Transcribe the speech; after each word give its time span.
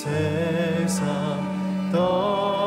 세상 0.00 1.90
떠 1.92 2.59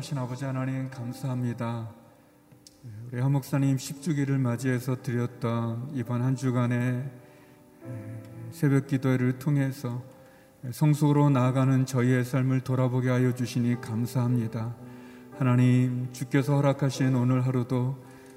거룩하신 0.00 0.18
아버지 0.18 0.44
하나님 0.44 0.90
감사합니다. 0.90 1.90
우리 3.06 3.20
한 3.20 3.32
목사님 3.32 3.76
10주기를 3.76 4.38
맞이해서 4.38 5.02
드렸던 5.02 5.90
이번 5.94 6.22
한 6.22 6.36
주간의 6.36 7.10
새벽 8.50 8.86
기도회를 8.86 9.38
통해서 9.38 10.02
성숙으로 10.70 11.30
나아가는 11.30 11.86
저희의 11.86 12.24
삶을 12.24 12.60
돌아보게 12.62 13.10
하여 13.10 13.34
주시니 13.34 13.80
감사합니다. 13.80 14.74
하나님, 15.38 16.10
주께서 16.12 16.56
허락하신 16.56 17.14
오늘 17.14 17.46
하루도 17.46 17.96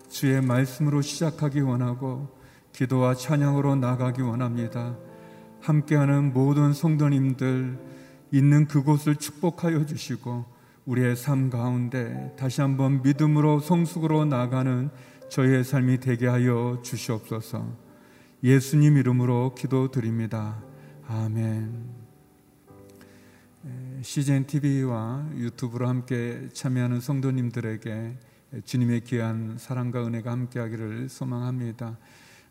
주의 0.10 0.42
말씀으로 0.42 1.02
시작하기 1.02 1.62
원하고 1.62 2.30
기도와 2.74 3.16
찬양으로 3.16 3.78
나가기 3.78 4.22
원합니다. 4.22 4.96
함께하는 5.62 6.34
모든 6.34 6.74
성도님들 6.74 7.80
있는 8.32 8.68
그곳을 8.68 9.16
축복하여 9.16 9.86
주시고 9.86 10.53
우리의 10.86 11.16
삶 11.16 11.50
가운데 11.50 12.34
다시 12.38 12.60
한번 12.62 13.02
믿음으로 13.02 13.60
성숙으로 13.60 14.26
나가는 14.26 14.90
저희의 15.30 15.64
삶이 15.64 16.00
되게 16.00 16.28
하여 16.28 16.80
주시옵소서. 16.84 17.66
예수님 18.44 18.98
이름으로 18.98 19.56
기도드립니다. 19.56 20.62
아멘. 21.08 22.04
CGN 24.02 24.46
TV와 24.46 25.30
유튜브로 25.36 25.88
함께 25.88 26.50
참여하는 26.52 27.00
성도님들에게 27.00 28.18
주님의 28.66 29.02
귀한 29.06 29.56
사랑과 29.58 30.06
은혜가 30.06 30.30
함께하기를 30.32 31.08
소망합니다. 31.08 31.98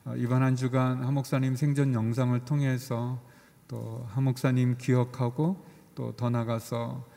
어, 0.04 0.14
이번 0.16 0.42
한 0.42 0.56
주간 0.56 1.04
한 1.04 1.12
목사님 1.14 1.54
생전 1.54 1.92
영상을 1.92 2.36
통해서 2.46 3.22
또한 3.68 4.24
목사님 4.24 4.78
기억하고 4.78 5.64
또 5.94 6.12
더 6.16 6.30
나가서 6.30 7.04
어, 7.06 7.11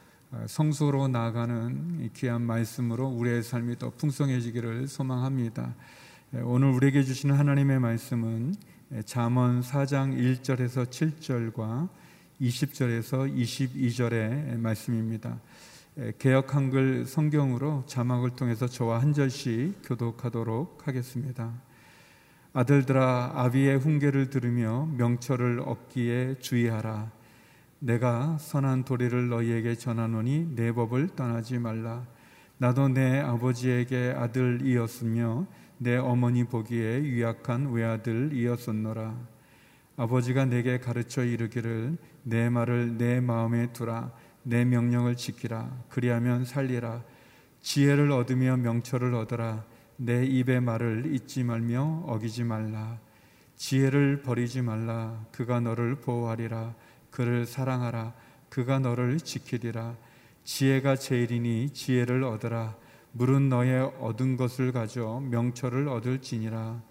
성소로 0.48 1.08
나아가는 1.08 2.10
귀한 2.14 2.42
말씀으로 2.42 3.08
우리의 3.08 3.44
삶이 3.44 3.78
더 3.78 3.90
풍성해지기를 3.92 4.88
소망합니다. 4.88 5.74
오늘 6.44 6.70
우리에게 6.70 7.04
주시는 7.04 7.36
하나님의 7.36 7.80
말씀은 7.80 8.56
잠언 9.06 9.62
4장 9.62 10.16
1절에서 10.16 10.88
7절과 10.88 11.90
20절에서 12.42 13.34
22절의 13.36 14.58
말씀입니다. 14.58 15.40
개혁 16.20 16.54
한글 16.54 17.06
성경으로 17.06 17.84
자막을 17.88 18.32
통해서 18.32 18.68
저와 18.68 19.02
한 19.02 19.14
절씩 19.14 19.82
교독하도록 19.84 20.88
하겠습니다. 20.88 21.54
아들들아 22.54 23.32
아비의 23.36 23.80
훈계를 23.80 24.30
들으며 24.30 24.88
명철을 24.98 25.62
얻기에 25.62 26.40
주의하라. 26.40 27.12
내가 27.80 28.38
선한 28.38 28.86
도리를 28.86 29.30
너희에게 29.30 29.76
전하노니 29.76 30.56
내 30.56 30.72
법을 30.72 31.10
떠나지 31.16 31.60
말라. 31.60 32.06
나도 32.58 32.90
내 32.90 33.20
아버지에게 33.20 34.14
아들이었으며 34.18 35.46
내 35.78 35.98
어머니 35.98 36.46
보기에 36.46 37.04
유약한 37.04 37.72
외아들이었었노라. 37.72 39.16
아버지가 39.98 40.46
내게 40.46 40.80
가르쳐 40.80 41.24
이르기를 41.24 41.98
내 42.24 42.50
말을 42.50 42.98
내 42.98 43.20
마음에 43.20 43.72
두라. 43.74 44.12
내 44.44 44.64
명령을 44.64 45.16
지키라. 45.16 45.86
그리하면 45.90 46.46
살리라. 46.46 47.04
지혜를 47.62 48.12
얻으며 48.12 48.58
명철을 48.58 49.14
얻어라. 49.16 49.66
내 49.98 50.26
입의 50.26 50.62
말을 50.62 51.14
잊지 51.14 51.44
말며 51.44 52.04
어기지 52.06 52.44
말라. 52.44 53.00
지혜를 53.56 54.22
버리지 54.22 54.62
말라. 54.62 55.26
그가 55.32 55.60
너를 55.60 55.96
보호하리라. 55.96 56.76
그를 57.16 57.46
사랑하라. 57.46 58.14
그가 58.50 58.80
너를 58.80 59.22
지키리라. 59.22 59.96
지혜가 60.44 60.98
제일이니 60.98 61.70
지혜를 61.70 62.26
얻으라. 62.26 62.76
물은 63.14 63.48
너의 63.48 63.90
얻은 64.02 64.36
것을 64.36 64.74
가져 64.74 65.22
명철을 65.32 65.88
얻을지니라. 65.88 66.82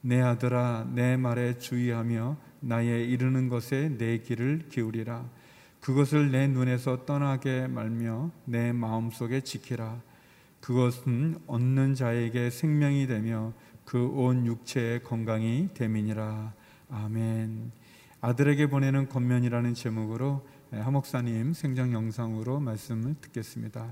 내 0.00 0.20
아들아, 0.20 0.88
내 0.92 1.16
말에 1.16 1.58
주의하며 1.58 2.36
나의 2.58 3.08
이르는 3.08 3.48
것에 3.48 3.96
내 3.96 4.18
귀를 4.18 4.64
기울이라. 4.68 5.24
그것을 5.80 6.32
내 6.32 6.48
눈에서 6.48 7.06
떠나게 7.06 7.68
말며 7.68 8.32
내 8.46 8.72
마음속에 8.72 9.42
지키라. 9.42 10.00
그것은 10.60 11.38
얻는 11.46 11.94
자에게 11.94 12.50
생명이 12.50 13.06
되며 13.06 13.52
그 13.84 14.08
온 14.08 14.44
육체의 14.44 15.04
건강이 15.04 15.68
됨이니라. 15.72 16.52
아멘. 16.90 17.77
아들에게 18.20 18.66
보내는 18.68 19.08
겉면이라는 19.08 19.74
제목으로 19.74 20.44
하목사님 20.72 21.54
생장 21.54 21.92
영상으로 21.92 22.58
말씀을 22.58 23.14
듣겠습니다. 23.20 23.88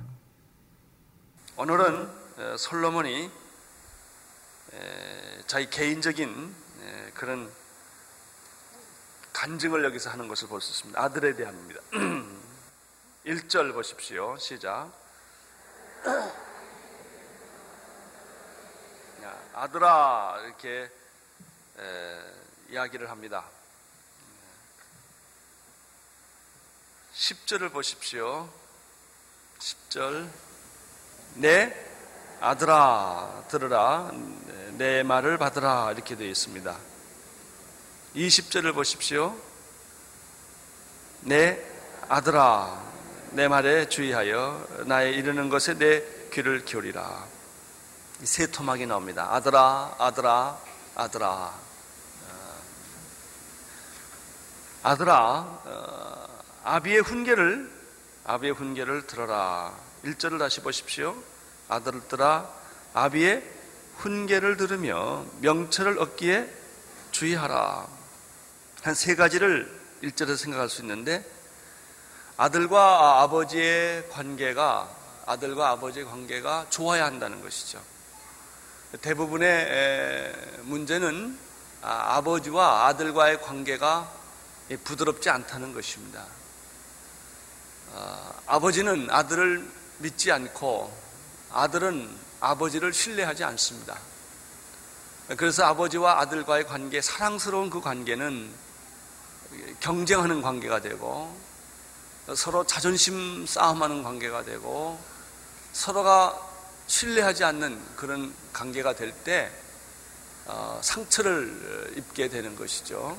오늘은 1.57 2.57
솔로몬이 2.59 3.31
자기 5.47 5.71
개인적인 5.71 6.55
그런 7.15 7.49
간증을 9.33 9.85
여기서 9.85 10.11
하는 10.11 10.27
것을 10.29 10.49
볼 10.49 10.61
수 10.61 10.73
있습니다. 10.73 11.01
아들에 11.01 11.37
대한입니다. 11.37 11.81
1절 13.25 13.73
보십시오. 13.79 14.37
시작. 14.39 14.91
아들아 19.55 20.41
이렇게 20.45 20.91
이야기를 22.71 23.09
합니다. 23.09 23.45
10절을 27.17 27.73
보십시오. 27.73 28.47
10절. 29.59 30.29
내 31.37 31.75
아들아, 32.41 33.45
들으라. 33.49 34.11
내 34.73 35.03
말을 35.03 35.39
받으라. 35.39 35.93
이렇게 35.93 36.15
되어 36.15 36.29
있습니다. 36.29 36.77
20절을 38.15 38.75
보십시오. 38.75 39.35
내 41.23 41.59
아들아, 42.09 42.85
내 43.31 43.49
말에 43.49 43.89
주의하여 43.89 44.85
나의 44.85 45.15
이르는 45.17 45.49
것에 45.49 45.79
내 45.79 46.05
귀를 46.33 46.67
기울이라. 46.67 47.27
세 48.25 48.51
토막이 48.51 48.87
나옵니다. 48.87 49.33
아들아, 49.33 49.97
아들아, 49.99 50.59
아들아. 50.95 51.67
아들아, 54.83 55.61
어, 55.65 56.16
아비의 56.69 56.99
훈계를 57.03 57.71
아비의 58.25 58.53
훈계를 58.55 59.07
들어라. 59.07 59.73
1절을 60.05 60.41
다시 60.41 60.61
보십시오. 60.61 61.15
아들들아 61.69 62.51
아비의 62.93 63.45
훈계를 63.99 64.57
들으며 64.57 65.25
명철을 65.43 66.01
얻기에 66.01 66.53
주의하라. 67.13 67.87
한 68.83 68.95
세 68.97 69.15
가지를 69.15 69.73
1절에서 70.03 70.37
생각할 70.37 70.69
수 70.69 70.83
있는데 70.83 71.25
아들과 72.37 73.23
아버지의 73.23 74.09
관계가 74.09 74.91
아들과 75.25 75.71
아버지의 75.71 76.05
관계가 76.05 76.67
좋아야 76.71 77.05
한다는 77.05 77.43
것이죠. 77.43 77.81
대부분의 79.03 80.35
문제는 80.63 81.39
아, 81.83 82.17
아버지와 82.17 82.87
아들과의 82.87 83.41
관계가 83.41 84.11
부드럽지 84.83 85.31
않다는 85.31 85.73
것입니다. 85.73 86.25
아, 87.95 88.33
아버지는 88.47 89.09
아들을 89.11 89.69
믿지 89.99 90.31
않고 90.31 90.93
아들은 91.53 92.09
아버지를 92.41 92.93
신뢰하지 92.93 93.45
않습니다. 93.45 93.99
그래서 95.37 95.65
아버지와 95.65 96.21
아들과의 96.21 96.67
관계, 96.67 97.01
사랑스러운 97.01 97.71
그 97.71 97.81
관계는 97.81 98.49
경쟁하는 99.81 100.43
관계가 100.43 100.81
되고 100.81 101.37
서로 102.35 102.65
자존심 102.65 103.47
싸움하는 103.47 104.03
관계가 104.03 104.45
되고 104.45 104.99
서로가 105.73 106.39
신뢰하지 106.87 107.45
않는 107.45 107.97
그런 107.97 108.35
관계가 108.53 108.95
될때 108.95 109.51
어, 110.47 110.79
상처를 110.83 111.95
입게 111.97 112.29
되는 112.29 112.55
것이죠. 112.55 113.17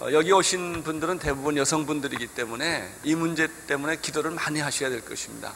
어, 0.00 0.12
여기 0.12 0.30
오신 0.30 0.84
분들은 0.84 1.18
대부분 1.18 1.56
여성분들이기 1.56 2.28
때문에 2.28 3.00
이 3.02 3.16
문제 3.16 3.48
때문에 3.66 3.96
기도를 3.96 4.30
많이 4.30 4.60
하셔야 4.60 4.90
될 4.90 5.04
것입니다. 5.04 5.52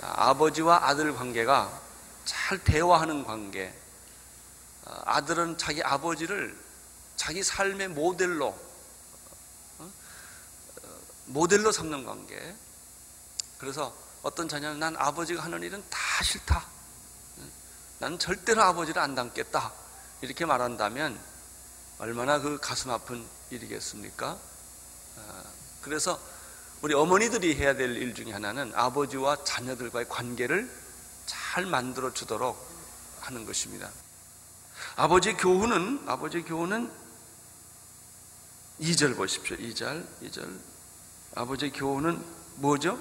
아버지와 0.00 0.88
아들 0.88 1.14
관계가 1.14 1.80
잘 2.24 2.58
대화하는 2.58 3.22
관계. 3.22 3.72
어, 4.86 5.02
아들은 5.04 5.56
자기 5.56 5.84
아버지를 5.84 6.58
자기 7.14 7.44
삶의 7.44 7.88
모델로 7.90 8.58
모델로 11.26 11.70
삼는 11.70 12.04
관계. 12.04 12.56
그래서 13.58 13.96
어떤 14.22 14.48
자녀는 14.48 14.80
난 14.80 14.96
아버지가 14.96 15.44
하는 15.44 15.62
일은 15.62 15.80
다 15.88 16.24
싫다. 16.24 16.66
나는 18.00 18.18
절대로 18.18 18.62
아버지를 18.62 19.00
안 19.00 19.14
닮겠다. 19.14 19.70
이렇게 20.22 20.44
말한다면 20.44 21.33
얼마나 21.98 22.40
그 22.40 22.58
가슴 22.60 22.90
아픈 22.90 23.24
일이겠습니까? 23.50 24.38
아, 25.16 25.42
그래서 25.82 26.20
우리 26.82 26.94
어머니들이 26.94 27.54
해야 27.56 27.74
될 27.74 27.96
일 27.96 28.14
중에 28.14 28.32
하나는 28.32 28.72
아버지와 28.74 29.44
자녀들과의 29.44 30.08
관계를 30.08 30.70
잘 31.26 31.66
만들어 31.66 32.12
주도록 32.12 32.58
하는 33.20 33.46
것입니다. 33.46 33.90
아버지 34.96 35.34
교훈은 35.34 36.02
아버지 36.06 36.42
교훈은 36.42 36.90
2절 38.80 39.16
보십시오. 39.16 39.56
2절, 39.56 40.04
2절. 40.24 40.58
아버지 41.36 41.70
교훈은 41.70 42.22
뭐죠? 42.56 42.98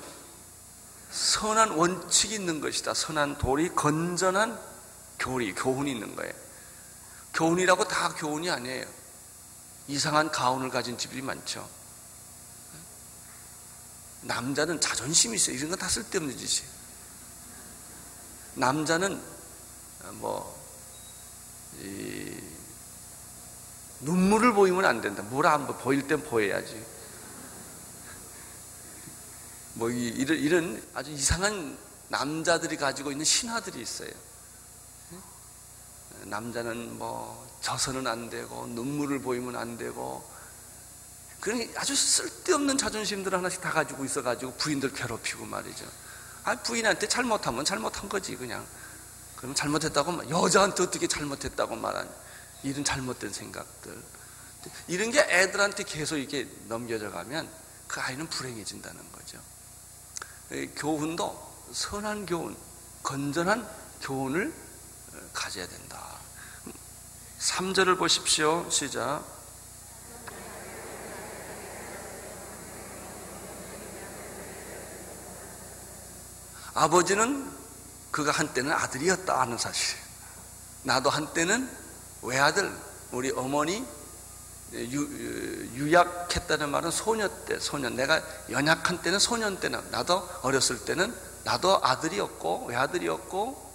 선한 1.12 1.72
원칙이 1.72 2.36
있는 2.36 2.62
것이다. 2.62 2.94
선한 2.94 3.38
돌이 3.38 3.70
건전한 3.70 4.60
교리, 5.20 5.54
교훈이 5.54 5.92
있는 5.92 6.16
거예요. 6.16 6.34
교훈이라고 7.34 7.88
다 7.88 8.14
교훈이 8.14 8.50
아니에요. 8.50 8.86
이상한 9.88 10.32
가훈을 10.32 10.70
가진 10.70 10.98
집이 10.98 11.22
많죠. 11.22 11.68
남자는 14.22 14.80
자존심이 14.80 15.36
있어요. 15.36 15.56
이런 15.56 15.70
건 15.70 15.80
다 15.80 15.90
쓸데없는 15.90 16.38
짓이에요. 16.38 16.72
남자는 18.56 19.22
뭐 20.14 20.64
눈물을 24.02 24.54
보이면 24.54 24.86
안 24.86 25.02
된다. 25.02 25.24
물안 25.24 25.66
보일 25.80 26.08
땐 26.08 26.22
보여야지. 26.24 26.86
뭐 29.74 29.90
이런, 29.90 30.38
이런 30.38 30.90
아주 30.94 31.12
이상한 31.12 31.78
남자들이 32.10 32.78
가지고 32.78 33.12
있는 33.12 33.26
신화들이 33.26 33.82
있어요. 33.82 34.12
남자는 36.26 36.98
뭐 36.98 37.48
져서는 37.62 38.08
안 38.08 38.30
되고 38.30 38.68
눈물을 38.68 39.22
보이면 39.22 39.56
안 39.56 39.78
되고 39.78 40.28
그런 41.40 41.68
아주 41.76 41.96
쓸데없는 41.96 42.78
자존심들 42.78 43.34
하나씩 43.34 43.62
다 43.62 43.72
가지고 43.72 44.06
있어가지고 44.06 44.54
부인들 44.56 44.94
괴롭히고 44.94 45.46
말이죠. 45.46 45.86
아 46.46 46.56
부인한테 46.56 47.08
잘못하면 47.08 47.66
잘못한 47.66 48.08
거지 48.08 48.36
그냥. 48.36 48.66
그럼 49.36 49.54
잘못했다고 49.54 50.30
여자한테 50.30 50.84
어떻게 50.84 51.06
잘못했다고 51.06 51.76
말하는 51.76 52.10
이런 52.64 52.86
잘못된 52.86 53.34
생각들 53.34 54.02
이런 54.88 55.12
게 55.12 55.20
애들한테 55.20 55.84
계속 55.84 56.18
이렇게 56.18 56.48
넘겨져 56.68 57.12
가면 57.12 57.50
그 57.88 58.00
아이는 58.00 58.28
불행해진다는 58.28 59.02
거죠. 59.12 59.40
교훈도 60.78 61.68
선한 61.74 62.26
교훈, 62.26 62.56
건전한 63.02 63.68
교훈을 64.02 64.54
가져야 65.34 65.68
된다. 65.68 66.13
3절을 67.44 67.98
보십시오. 67.98 68.66
시작. 68.70 69.22
아버지는 76.74 77.52
그가 78.12 78.32
한때는 78.32 78.72
아들이었다 78.72 79.42
하는 79.42 79.58
사실. 79.58 79.98
나도 80.84 81.10
한때는 81.10 81.70
외아들, 82.22 82.74
우리 83.12 83.32
어머니 83.32 83.86
유, 84.74 85.92
약했다는 85.92 86.70
말은 86.70 86.92
소녀 86.92 87.28
때, 87.46 87.60
소년. 87.60 87.98
내가 87.98 88.22
연약한 88.52 89.02
때는 89.02 89.20
소년 89.20 89.60
때는, 89.60 89.82
나도 89.92 90.28
어렸을 90.44 90.86
때는 90.86 91.14
나도 91.44 91.84
아들이었고, 91.84 92.68
외아들이었고, 92.68 93.74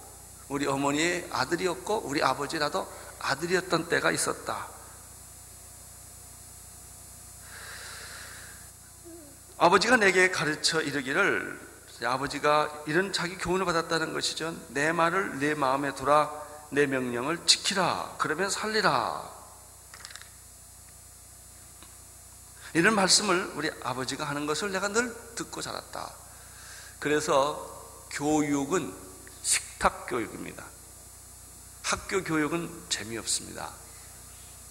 우리 0.49 0.65
어머니의 0.65 1.29
아들이었고, 1.31 2.01
우리 2.05 2.23
아버지 2.23 2.57
나도 2.57 2.87
아들이었던 3.19 3.89
때가 3.89 4.11
있었다. 4.11 4.67
아버지가 9.57 9.97
내게 9.97 10.31
가르쳐 10.31 10.81
이르기를 10.81 11.69
아버지가 12.05 12.83
이런 12.87 13.11
자기 13.11 13.37
교훈을 13.37 13.65
받았다는 13.65 14.13
것이죠. 14.13 14.55
내 14.69 14.93
말을 14.93 15.39
내 15.39 15.53
마음에 15.53 15.93
두라, 15.93 16.31
내 16.71 16.85
명령을 16.85 17.45
지키라. 17.45 18.15
그러면 18.17 18.49
살리라. 18.49 19.29
이런 22.73 22.95
말씀을 22.95 23.51
우리 23.55 23.69
아버지가 23.83 24.23
하는 24.23 24.45
것을 24.45 24.71
내가 24.71 24.87
늘 24.89 25.13
듣고 25.35 25.61
자랐다. 25.61 26.13
그래서 26.99 28.07
교육은 28.11 28.93
식탁 29.41 30.05
교육입니다. 30.07 30.63
학교 31.89 32.23
교육은 32.23 32.69
재미없습니다. 32.89 33.71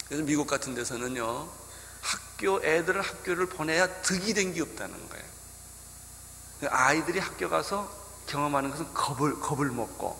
그래서 0.07 0.23
미국 0.23 0.47
같은 0.47 0.77
데서는요, 0.77 1.49
학교 2.01 2.65
애들을 2.65 3.01
학교를 3.03 3.47
보내야 3.47 4.03
득이 4.03 4.35
된 4.35 4.55
게 4.55 4.63
없다는 4.63 4.95
거예요. 5.09 5.25
아이들이 6.71 7.19
학교 7.19 7.51
가서 7.51 7.93
경험하는 8.29 8.71
것은 8.71 8.95
겁을, 8.95 9.41
겁을 9.41 9.73
먹고, 9.73 10.17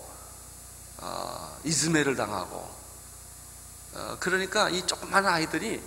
어, 0.97 1.57
이즈메를 1.63 2.17
당하고, 2.17 2.69
어, 3.93 4.17
그러니까 4.19 4.69
이 4.69 4.85
조그만 4.85 5.25
아이들이 5.25 5.81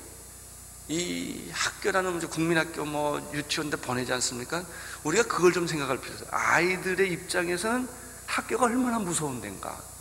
이 0.88 1.50
학교라는 1.52 2.26
국민학교 2.30 2.86
뭐 2.86 3.20
유치원대 3.34 3.76
보내지 3.76 4.14
않습니까? 4.14 4.64
우리가 5.04 5.24
그걸 5.24 5.52
좀 5.52 5.66
생각할 5.66 6.00
필요 6.00 6.14
있어요. 6.14 6.28
아이들의 6.30 7.12
입장에서는 7.12 7.86
학교가 8.26 8.64
얼마나 8.64 8.98
무서운 8.98 9.42
데인가. 9.42 9.91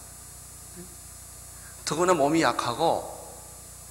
더구나 1.86 2.14
몸이 2.14 2.42
약하고 2.42 3.20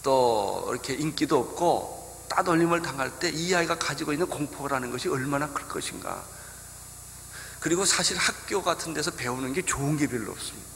또 0.03 0.67
이렇게 0.71 0.95
인기도 0.95 1.39
없고 1.39 2.27
따돌림을 2.31 2.83
당할 2.83 3.19
때 3.19 3.31
이 3.31 3.55
아이가 3.55 3.79
가지고 3.79 4.13
있는 4.13 4.27
공포라는 4.29 4.91
것이 4.91 5.09
얼마나 5.09 5.49
클 5.53 5.67
것인가. 5.69 6.23
그리고 7.61 7.85
사실 7.85 8.17
학교 8.17 8.63
같은 8.63 8.95
데서 8.95 9.11
배우는 9.11 9.53
게 9.53 9.63
좋은 9.65 9.97
게 9.97 10.07
별로 10.07 10.33
없습니다. 10.33 10.69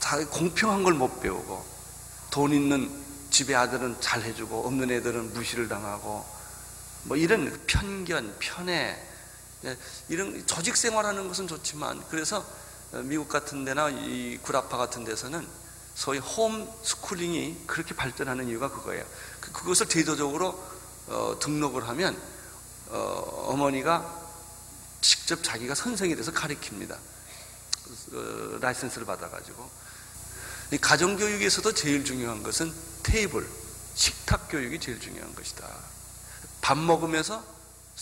다 0.00 0.16
공평한 0.26 0.82
걸 0.82 0.94
못 0.94 1.20
배우고 1.20 1.64
돈 2.30 2.52
있는 2.52 2.90
집에 3.30 3.54
애들은 3.54 4.00
잘 4.00 4.22
해주고 4.22 4.66
없는 4.66 4.90
애들은 4.90 5.34
무시를 5.34 5.68
당하고 5.68 6.24
뭐 7.04 7.16
이런 7.16 7.60
편견, 7.66 8.36
편애 8.38 8.96
예, 9.64 9.76
이런 10.08 10.46
조직 10.46 10.76
생활하는 10.76 11.28
것은 11.28 11.46
좋지만 11.48 12.02
그래서 12.08 12.44
미국 12.92 13.28
같은 13.28 13.64
데나 13.64 13.88
이 13.88 14.38
구라파 14.42 14.76
같은 14.76 15.04
데서는 15.04 15.46
소위 15.94 16.18
home 16.18 16.72
schooling이 16.82 17.64
그렇게 17.66 17.94
발전하는 17.94 18.48
이유가 18.48 18.70
그거예요. 18.70 19.04
그, 19.40 19.52
그것을 19.52 19.88
제도적으로 19.88 20.62
어, 21.06 21.36
등록을 21.40 21.88
하면 21.88 22.20
어머니가 22.88 24.18
직접 25.00 25.42
자기가 25.42 25.74
선생이 25.74 26.16
돼서 26.16 26.32
가르칩니다. 26.32 26.94
어, 26.94 28.58
라이센스를 28.60 29.06
받아가지고. 29.06 29.70
이 30.72 30.78
가정교육에서도 30.78 31.72
제일 31.74 32.04
중요한 32.04 32.42
것은 32.42 32.72
테이블, 33.02 33.48
식탁 33.94 34.48
교육이 34.48 34.78
제일 34.78 35.00
중요한 35.00 35.34
것이다. 35.34 35.68
밥 36.60 36.78
먹으면서 36.78 37.44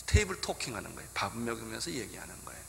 table 0.07 0.41
talking 0.41 0.77
하는 0.77 0.95
거예요. 0.95 1.09
밥 1.15 1.37
먹으면서 1.37 1.91
얘기하는 1.91 2.35
거예요. 2.45 2.61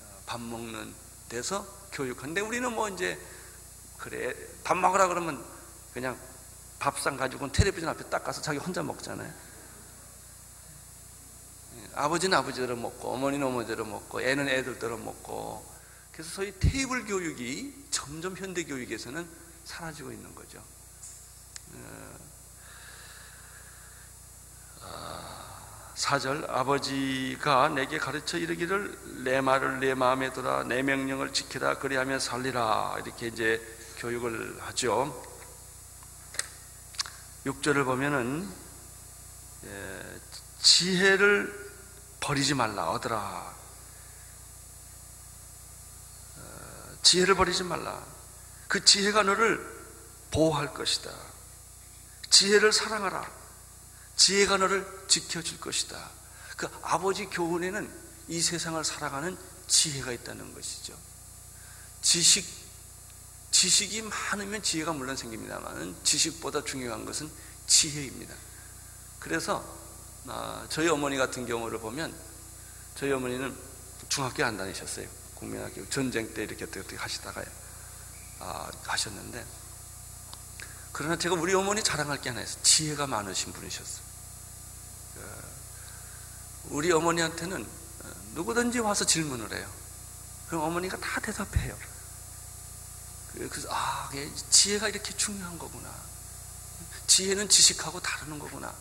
어, 0.00 0.22
밥 0.26 0.40
먹는 0.40 0.94
데서 1.28 1.66
교육하는데 1.92 2.40
우리는 2.40 2.72
뭐 2.72 2.88
이제 2.88 3.18
그래 3.98 4.34
밥 4.62 4.76
먹으라 4.76 5.08
그러면 5.08 5.44
그냥 5.92 6.18
밥상 6.78 7.16
가지고 7.16 7.50
텔레비전 7.50 7.88
앞에 7.88 8.04
딱 8.10 8.24
가서 8.24 8.42
자기 8.42 8.58
혼자 8.58 8.82
먹잖아요. 8.82 9.32
예, 11.76 11.88
아버지는 11.94 12.36
아버지대로 12.36 12.76
먹고 12.76 13.12
어머니는 13.14 13.46
어머니대로 13.46 13.84
먹고 13.84 14.20
애는 14.20 14.48
애들대로 14.48 14.98
먹고 14.98 15.64
그래서 16.12 16.30
소위 16.30 16.52
테이블 16.58 17.06
교육이 17.06 17.86
점점 17.90 18.36
현대 18.36 18.64
교육에서는 18.64 19.26
사라지고 19.64 20.12
있는 20.12 20.34
거죠. 20.34 20.62
어, 21.72 22.18
아, 24.82 25.43
사절 25.94 26.50
아버지가 26.50 27.68
내게 27.68 27.98
가르쳐 27.98 28.36
이르기를 28.36 29.22
내 29.24 29.40
말을 29.40 29.78
내 29.78 29.94
마음에 29.94 30.32
들어 30.32 30.64
내 30.64 30.82
명령을 30.82 31.32
지키라 31.32 31.78
그리하면 31.78 32.18
살리라 32.18 32.96
이렇게 33.04 33.28
이제 33.28 33.60
교육을 33.98 34.58
하죠. 34.60 35.22
6절을 37.46 37.84
보면은 37.84 38.50
예, 39.64 40.20
지혜를 40.60 41.72
버리지 42.20 42.54
말라 42.54 42.90
얻으라. 42.90 43.54
어, 46.36 46.96
지혜를 47.02 47.36
버리지 47.36 47.62
말라. 47.62 48.02
그 48.66 48.84
지혜가 48.84 49.22
너를 49.22 49.64
보호할 50.32 50.74
것이다. 50.74 51.10
지혜를 52.30 52.72
사랑하라. 52.72 53.43
지혜가 54.16 54.58
너를 54.58 54.86
지켜줄 55.08 55.60
것이다. 55.60 56.10
그 56.56 56.68
아버지 56.82 57.26
교훈에는 57.26 57.90
이 58.28 58.40
세상을 58.40 58.82
살아가는 58.84 59.36
지혜가 59.66 60.12
있다는 60.12 60.54
것이죠. 60.54 60.96
지식 62.02 62.64
지식이 63.50 64.02
많으면 64.02 64.62
지혜가 64.62 64.92
물론 64.92 65.16
생깁니다만 65.16 65.96
지식보다 66.02 66.64
중요한 66.64 67.04
것은 67.04 67.30
지혜입니다. 67.66 68.34
그래서 69.20 69.64
아, 70.26 70.66
저희 70.68 70.88
어머니 70.88 71.16
같은 71.16 71.46
경우를 71.46 71.78
보면 71.78 72.14
저희 72.96 73.12
어머니는 73.12 73.56
중학교 74.08 74.44
안 74.44 74.56
다니셨어요. 74.56 75.08
국민학교 75.34 75.88
전쟁 75.88 76.32
때 76.34 76.42
이렇게 76.42 76.64
어떻게 76.64 76.96
하시다가 76.96 77.44
아, 78.40 78.70
가셨는데 78.82 79.44
그러나 80.92 81.16
제가 81.16 81.34
우리 81.34 81.54
어머니 81.54 81.82
자랑할 81.82 82.20
게 82.20 82.30
하나 82.30 82.42
있어요. 82.42 82.62
지혜가 82.62 83.06
많으신 83.06 83.52
분이셨어요. 83.52 84.13
그, 86.68 86.74
우리 86.74 86.92
어머니한테는 86.92 87.66
누구든지 88.34 88.80
와서 88.80 89.04
질문을 89.04 89.54
해요. 89.56 89.68
그럼 90.48 90.64
어머니가 90.64 90.96
다 90.98 91.20
대답해요. 91.20 91.76
그래서 93.34 93.68
아, 93.70 94.10
지혜가 94.50 94.88
이렇게 94.88 95.16
중요한 95.16 95.58
거구나. 95.58 95.90
지혜는 97.06 97.48
지식하고 97.48 98.00
다르는 98.00 98.38
거구나. 98.38 98.72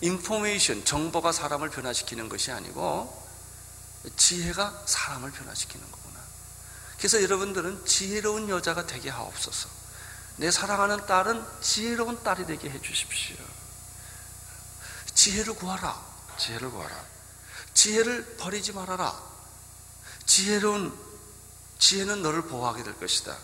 인포메이션, 0.00 0.84
정보가 0.84 1.32
사람을 1.32 1.70
변화시키는 1.70 2.28
것이 2.28 2.52
아니고 2.52 3.26
지혜가 4.16 4.84
사람을 4.86 5.30
변화시키는 5.30 5.90
거구나. 5.90 6.20
그래서 6.98 7.22
여러분들은 7.22 7.86
지혜로운 7.86 8.48
여자가 8.48 8.86
되게 8.86 9.08
하옵소서. 9.08 9.68
내 10.36 10.50
사랑하는 10.50 11.06
딸은 11.06 11.44
지혜로운 11.62 12.22
딸이 12.22 12.46
되게 12.46 12.68
해 12.68 12.80
주십시오. 12.80 13.36
지혜를 15.14 15.54
구하라. 15.54 15.98
지혜를 16.38 16.70
구하라. 16.70 17.15
지혜를 17.86 18.36
버리지 18.38 18.72
말아라. 18.72 19.16
지혜로운 20.26 20.92
지혜는 21.78 22.20
너를 22.20 22.42
보호하게 22.42 22.82
될 22.82 22.98
것이다. 22.98 23.38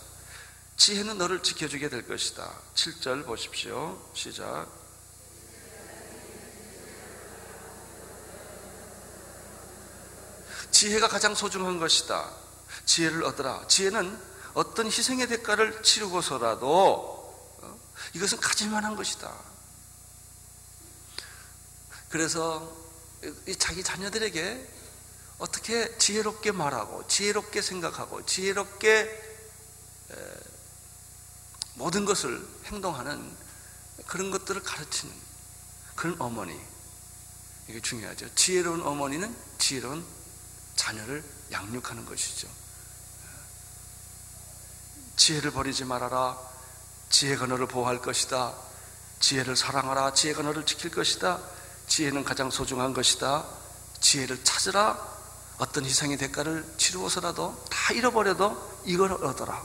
지혜는 0.76 1.16
너를 1.16 1.44
지켜주게 1.44 1.88
될 1.88 2.08
것이다. 2.08 2.52
7절 2.74 3.24
보십시오. 3.24 4.04
시작. 4.14 4.66
지혜가 10.72 11.06
가장 11.06 11.36
소중한 11.36 11.78
것이다. 11.78 12.28
지혜를 12.84 13.22
얻으라. 13.22 13.68
지혜는 13.68 14.20
어떤 14.54 14.86
희생의 14.86 15.28
대가를 15.28 15.84
치르고서라도 15.84 16.66
어, 17.62 17.80
이것은 18.14 18.40
가질만한 18.40 18.96
것이다. 18.96 19.32
그래서 22.08 22.81
자기 23.58 23.82
자녀들에게 23.82 24.68
어떻게 25.38 25.96
지혜롭게 25.98 26.52
말하고 26.52 27.06
지혜롭게 27.06 27.62
생각하고 27.62 28.24
지혜롭게 28.26 29.30
모든 31.74 32.04
것을 32.04 32.46
행동하는 32.66 33.36
그런 34.06 34.30
것들을 34.30 34.62
가르치는 34.62 35.14
그런 35.94 36.20
어머니. 36.20 36.58
이게 37.68 37.80
중요하죠. 37.80 38.34
지혜로운 38.34 38.82
어머니는 38.82 39.34
지혜로운 39.58 40.04
자녀를 40.76 41.24
양육하는 41.52 42.04
것이죠. 42.04 42.48
지혜를 45.16 45.52
버리지 45.52 45.84
말아라. 45.84 46.38
지혜가 47.10 47.46
너를 47.46 47.66
보호할 47.68 48.00
것이다. 48.00 48.54
지혜를 49.20 49.56
사랑하라. 49.56 50.14
지혜가 50.14 50.42
너를 50.42 50.66
지킬 50.66 50.90
것이다. 50.90 51.40
지혜는 51.92 52.24
가장 52.24 52.50
소중한 52.50 52.94
것이다. 52.94 53.44
지혜를 54.00 54.42
찾으라. 54.44 54.98
어떤 55.58 55.84
희생의 55.84 56.16
대가를 56.16 56.64
치루어서라도 56.78 57.62
다 57.70 57.92
잃어버려도 57.92 58.80
이걸 58.86 59.12
얻어라. 59.12 59.62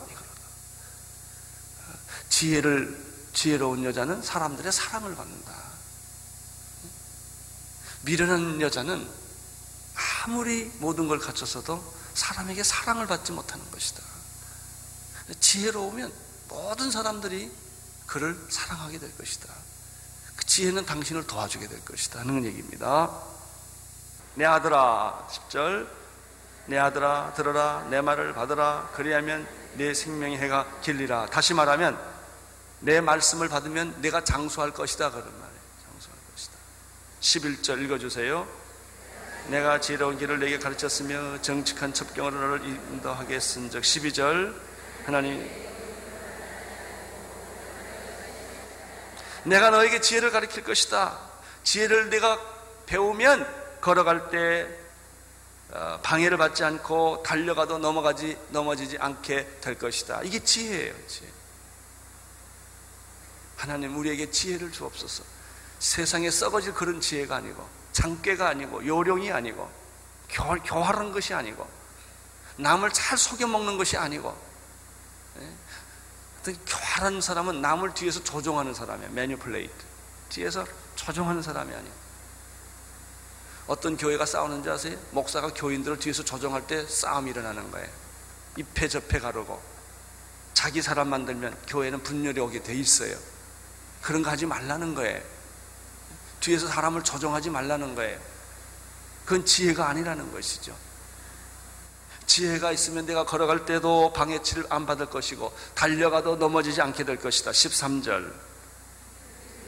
지혜를 2.28 3.30
지혜로운 3.32 3.86
여자는 3.86 4.22
사람들의 4.22 4.70
사랑을 4.74 5.16
받는다. 5.16 5.54
미련한 8.02 8.60
여자는 8.60 9.10
아무리 10.26 10.66
모든 10.80 11.08
걸 11.08 11.20
갖췄어도 11.20 11.82
사람에게 12.14 12.62
사랑을 12.62 13.08
받지 13.08 13.32
못하는 13.32 13.72
것이다. 13.72 14.04
지혜로우면 15.40 16.12
모든 16.50 16.92
사람들이 16.92 17.50
그를 18.06 18.38
사랑하게 18.50 19.00
될 19.00 19.18
것이다. 19.18 19.48
그 20.38 20.46
지혜는 20.46 20.86
당신을 20.86 21.28
도와주게 21.28 21.68
될 21.68 21.84
것이다. 21.84 22.22
하는 22.22 22.46
얘기입니다. 22.46 23.12
내 24.36 24.46
아들아, 24.46 25.28
10절. 25.30 25.88
내 26.68 26.78
아들아, 26.78 27.34
들어라. 27.36 27.88
내 27.90 28.02
말을 28.02 28.34
받으라. 28.34 28.92
그리하면 28.94 29.48
내 29.74 29.94
생명의 29.94 30.38
해가 30.38 30.66
길리라. 30.82 31.26
다시 31.26 31.54
말하면 31.54 32.00
내 32.80 33.02
말씀을 33.02 33.50
받으면 33.50 34.02
내가 34.02 34.24
장수할 34.24 34.72
것이다. 34.72 35.10
그런 35.10 35.26
말이에요. 35.26 35.62
장수할 35.92 36.18
것이다. 36.32 36.54
11절 37.22 37.84
읽어주세요. 37.84 38.48
내가 39.48 39.80
지혜로운 39.80 40.18
길을 40.18 40.40
내게 40.40 40.60
가르쳤으며 40.60 41.42
정직한 41.42 41.94
첩경으로 41.94 42.38
너를 42.38 42.66
인도하겠은 42.66 43.72
적 43.72 43.82
12절 43.82 44.54
하나님 45.06 45.67
내가 49.48 49.70
너에게 49.70 50.02
지혜를 50.02 50.32
가르칠 50.32 50.64
것이다. 50.64 51.18
지혜를 51.64 52.10
내가 52.10 52.40
배우면 52.86 53.80
걸어갈 53.82 54.30
때 54.30 54.68
어, 55.72 56.00
방해를 56.02 56.38
받지 56.38 56.64
않고 56.64 57.24
달려가도 57.24 57.78
넘어가지 57.78 58.38
넘어지지 58.50 58.98
않게 59.00 59.60
될 59.62 59.78
것이다. 59.78 60.22
이게 60.24 60.40
지혜예요. 60.40 60.94
지혜. 61.08 61.30
하나님 63.58 63.98
우리에게 63.98 64.32
지혜를 64.32 64.72
주옵소서. 64.72 65.24
세상에 65.80 66.30
썩어질 66.30 66.74
그런 66.74 67.02
지혜가 67.02 67.36
아니고 67.38 67.68
장깨가 67.92 68.48
아니고 68.50 68.86
요령이 68.86 69.32
아니고 69.32 69.70
교, 70.30 70.56
교활한 70.64 71.12
것이 71.12 71.34
아니고 71.34 71.68
남을 72.58 72.92
잘 72.92 73.18
속여 73.18 73.48
먹는 73.48 73.78
것이 73.78 73.98
아니고 73.98 74.36
교활한 76.54 77.22
사람은 77.22 77.62
남을 77.62 77.94
뒤에서 77.94 78.24
조종하는 78.24 78.74
사람이야. 78.74 79.10
매니플레이트. 79.10 79.74
뒤에서 80.30 80.66
조종하는 80.96 81.42
사람이 81.42 81.74
아니야. 81.74 81.92
어떤 83.68 83.98
교회가 83.98 84.26
싸우는지 84.26 84.70
아세요? 84.70 84.98
목사가 85.12 85.52
교인들을 85.54 86.00
뒤에서 86.00 86.24
조종할 86.24 86.68
때 86.68 86.86
싸움이 86.86 87.32
일어나는 87.32 87.70
거예요. 87.72 87.90
입회 88.56 88.88
접해 88.88 89.20
가르고 89.20 89.62
자기 90.54 90.82
사람 90.82 91.10
만들면 91.10 91.56
교회는 91.68 92.02
분열이 92.02 92.40
오게 92.40 92.64
돼 92.64 92.74
있어요. 92.74 93.16
그런 94.02 94.24
거 94.24 94.30
하지 94.30 94.46
말라는 94.46 94.96
거예요. 94.96 95.22
뒤에서 96.40 96.68
사람을 96.68 97.04
조종하지 97.04 97.50
말라는 97.50 97.96
거예요. 97.96 98.20
그건 99.26 99.46
지혜가 99.46 99.90
아니라는 99.90 100.32
것이죠. 100.32 100.76
지혜가 102.28 102.72
있으면 102.74 103.06
내가 103.06 103.26
걸어갈 103.26 103.66
때도 103.66 104.14
방해치를 104.14 104.66
안 104.70 104.86
받을 104.86 105.08
것이고 105.08 105.52
달려가도 105.74 106.36
넘어지지 106.36 106.82
않게 106.82 107.06
될 107.06 107.18
것이다. 107.18 107.52
13절. 107.52 108.32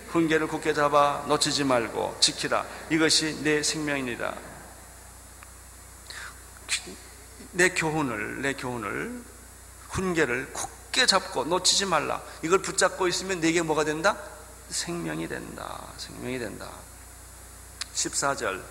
훈계를 0.09 0.47
굳게 0.47 0.73
잡아 0.73 1.23
놓치지 1.27 1.63
말고 1.63 2.17
지키라. 2.19 2.65
이것이 2.89 3.41
내 3.43 3.63
생명이니라. 3.63 4.35
내 7.51 7.69
교훈을, 7.69 8.41
내 8.41 8.53
교훈을, 8.53 9.23
훈계를 9.89 10.53
굳게 10.53 11.05
잡고 11.05 11.45
놓치지 11.45 11.85
말라. 11.85 12.21
이걸 12.43 12.61
붙잡고 12.61 13.07
있으면 13.07 13.39
내게 13.39 13.61
뭐가 13.61 13.83
된다? 13.85 14.17
생명이 14.69 15.27
된다. 15.27 15.81
생명이 15.97 16.37
된다. 16.37 16.69
14절. 17.93 18.61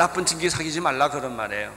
나쁜 0.00 0.24
친구 0.24 0.48
사귀지 0.48 0.80
말라 0.80 1.10
그런 1.10 1.36
말이에요. 1.36 1.76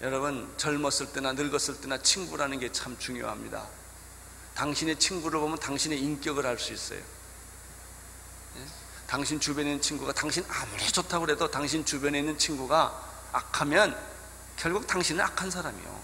여러분, 0.00 0.50
젊었을 0.56 1.12
때나 1.12 1.34
늙었을 1.34 1.82
때나 1.82 1.98
친구라는 1.98 2.58
게 2.58 2.72
참 2.72 2.96
중요합니다. 2.98 3.66
당신의 4.54 4.98
친구를 4.98 5.40
보면 5.40 5.58
당신의 5.58 6.00
인격을 6.00 6.46
알 6.46 6.58
수 6.58 6.72
있어요. 6.72 6.98
예? 7.00 8.66
당신 9.06 9.38
주변에 9.38 9.68
있는 9.68 9.82
친구가 9.82 10.14
당신 10.14 10.42
아무리 10.48 10.90
좋다고 10.90 11.28
해도 11.28 11.50
당신 11.50 11.84
주변에 11.84 12.20
있는 12.20 12.38
친구가 12.38 13.28
악하면 13.30 13.94
결국 14.56 14.86
당신은 14.86 15.22
악한 15.22 15.50
사람이요. 15.50 16.02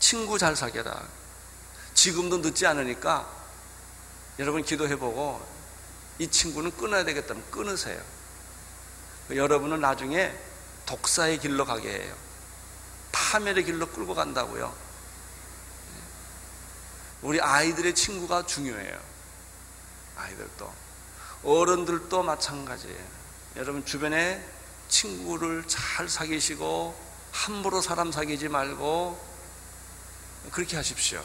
친구 0.00 0.38
잘 0.38 0.54
사귀라. 0.54 1.02
지금도 1.94 2.38
늦지 2.38 2.66
않으니까 2.66 3.26
여러분 4.38 4.62
기도해보고 4.62 5.40
이 6.18 6.28
친구는 6.28 6.76
끊어야 6.76 7.04
되겠다면 7.04 7.50
끊으세요. 7.50 8.21
여러분은 9.30 9.80
나중에 9.80 10.32
독사의 10.86 11.38
길로 11.38 11.64
가게 11.64 11.90
해요. 11.90 12.14
파멸의 13.12 13.64
길로 13.64 13.86
끌고 13.88 14.14
간다고요. 14.14 14.74
우리 17.22 17.40
아이들의 17.40 17.94
친구가 17.94 18.46
중요해요. 18.46 18.98
아이들도. 20.16 20.72
어른들도 21.44 22.22
마찬가지예요. 22.22 23.22
여러분 23.56 23.84
주변에 23.84 24.44
친구를 24.88 25.64
잘 25.66 26.08
사귀시고 26.08 26.94
함부로 27.32 27.80
사람 27.80 28.12
사귀지 28.12 28.48
말고 28.48 29.32
그렇게 30.50 30.76
하십시오. 30.76 31.22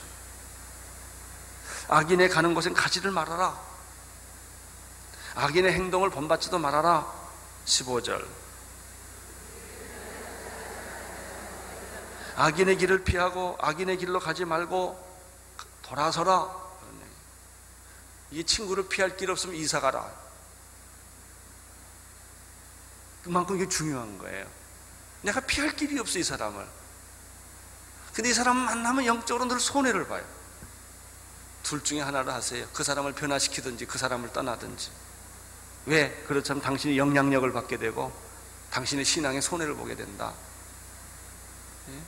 악인의 1.90 2.30
가는 2.30 2.54
곳엔 2.54 2.74
가지를 2.74 3.12
말아라. 3.12 3.60
악인의 5.36 5.74
행동을 5.74 6.10
본받지도 6.10 6.60
말아라. 6.60 7.17
15절. 7.68 8.26
악인의 12.36 12.78
길을 12.78 13.04
피하고 13.04 13.58
악인의 13.60 13.98
길로 13.98 14.20
가지 14.20 14.46
말고 14.46 15.06
돌아서라. 15.84 16.68
이 18.32 18.44
친구를 18.44 18.88
피할 18.88 19.16
길 19.16 19.32
없으면 19.32 19.56
이사 19.56 19.80
가라. 19.80 20.12
그만큼 23.24 23.56
이게 23.56 23.68
중요한 23.68 24.18
거예요. 24.18 24.48
내가 25.22 25.42
피할 25.42 25.76
길이 25.76 26.00
없어, 26.00 26.20
이 26.20 26.24
사람을. 26.24 26.68
근데 28.14 28.30
이 28.30 28.34
사람 28.34 28.58
만나면 28.58 29.06
영적으로 29.06 29.46
늘 29.46 29.60
손해를 29.60 30.08
봐요. 30.08 30.24
둘 31.64 31.84
중에 31.84 32.02
하나를 32.02 32.34
하세요. 32.34 32.68
그 32.74 32.84
사람을 32.84 33.14
변화시키든지 33.14 33.86
그 33.86 33.98
사람을 33.98 34.32
떠나든지. 34.32 34.92
왜? 35.88 36.14
그렇다면 36.28 36.62
당신이 36.62 36.98
영향력을 36.98 37.50
받게 37.54 37.78
되고 37.78 38.12
당신의 38.72 39.06
신앙에 39.06 39.40
손해를 39.40 39.74
보게 39.74 39.96
된다. 39.96 40.34
예? 41.90 42.02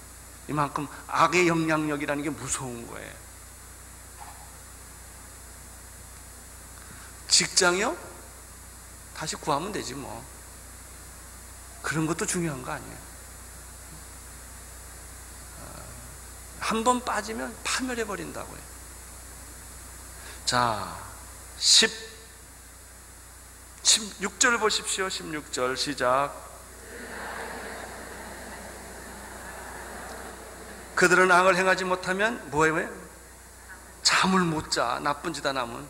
이만큼 0.49 0.85
악의 1.07 1.47
영향력이라는 1.47 2.23
게 2.23 2.29
무서운 2.29 2.85
거예요. 2.87 3.13
직장이요? 7.29 7.95
다시 9.15 9.37
구하면 9.37 9.71
되지 9.71 9.93
뭐. 9.93 10.25
그런 11.81 12.05
것도 12.05 12.25
중요한 12.25 12.61
거 12.61 12.71
아니에요. 12.71 12.97
아, 15.61 15.81
한번 16.59 17.05
빠지면 17.05 17.55
파멸해 17.63 18.05
버린다고요. 18.05 18.59
자, 20.45 20.99
10 21.59 22.08
16절 23.89 24.59
보십시오. 24.59 25.07
16절 25.07 25.75
시작. 25.75 26.31
그들은 30.93 31.31
악을 31.31 31.55
행하지 31.55 31.85
못하면 31.85 32.49
뭐예요? 32.51 32.87
잠을 34.03 34.41
못 34.41 34.69
자. 34.69 34.99
나쁜 35.01 35.33
짓안 35.33 35.57
하면. 35.57 35.89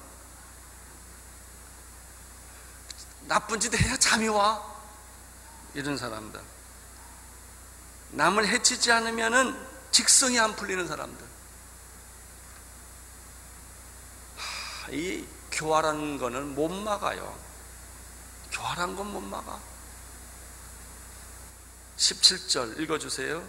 나쁜 3.27 3.59
짓 3.59 3.73
해야 3.73 3.97
잠이 3.97 4.29
와. 4.29 4.63
이런 5.73 5.97
사람들. 5.97 6.39
남을 8.11 8.47
해치지 8.47 8.91
않으면은 8.91 9.57
직성이 9.91 10.39
안 10.39 10.55
풀리는 10.55 10.87
사람들. 10.87 11.27
하, 14.37 14.91
이 14.91 15.27
교활한 15.51 16.17
거는 16.17 16.55
못 16.55 16.69
막아요. 16.69 17.48
교활한 18.59 18.95
건 18.95 19.07
못 19.07 19.21
막아. 19.21 19.57
17절 21.97 22.79
읽어주세요. 22.79 23.41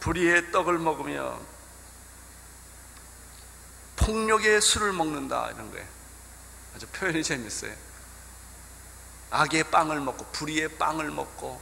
불의의 0.00 0.50
떡을 0.52 0.78
먹으며 0.78 1.40
폭력의 3.96 4.60
술을 4.60 4.92
먹는다 4.92 5.50
이런 5.50 5.70
거예요. 5.70 5.86
아주 6.74 6.86
표현이 6.88 7.22
재밌어요. 7.22 7.74
악의 9.30 9.70
빵을 9.70 10.00
먹고 10.00 10.26
불의의 10.32 10.76
빵을 10.76 11.10
먹고 11.10 11.60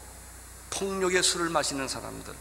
폭력의 0.70 1.22
술을 1.22 1.50
마시는 1.50 1.87
사람들. 1.88 2.35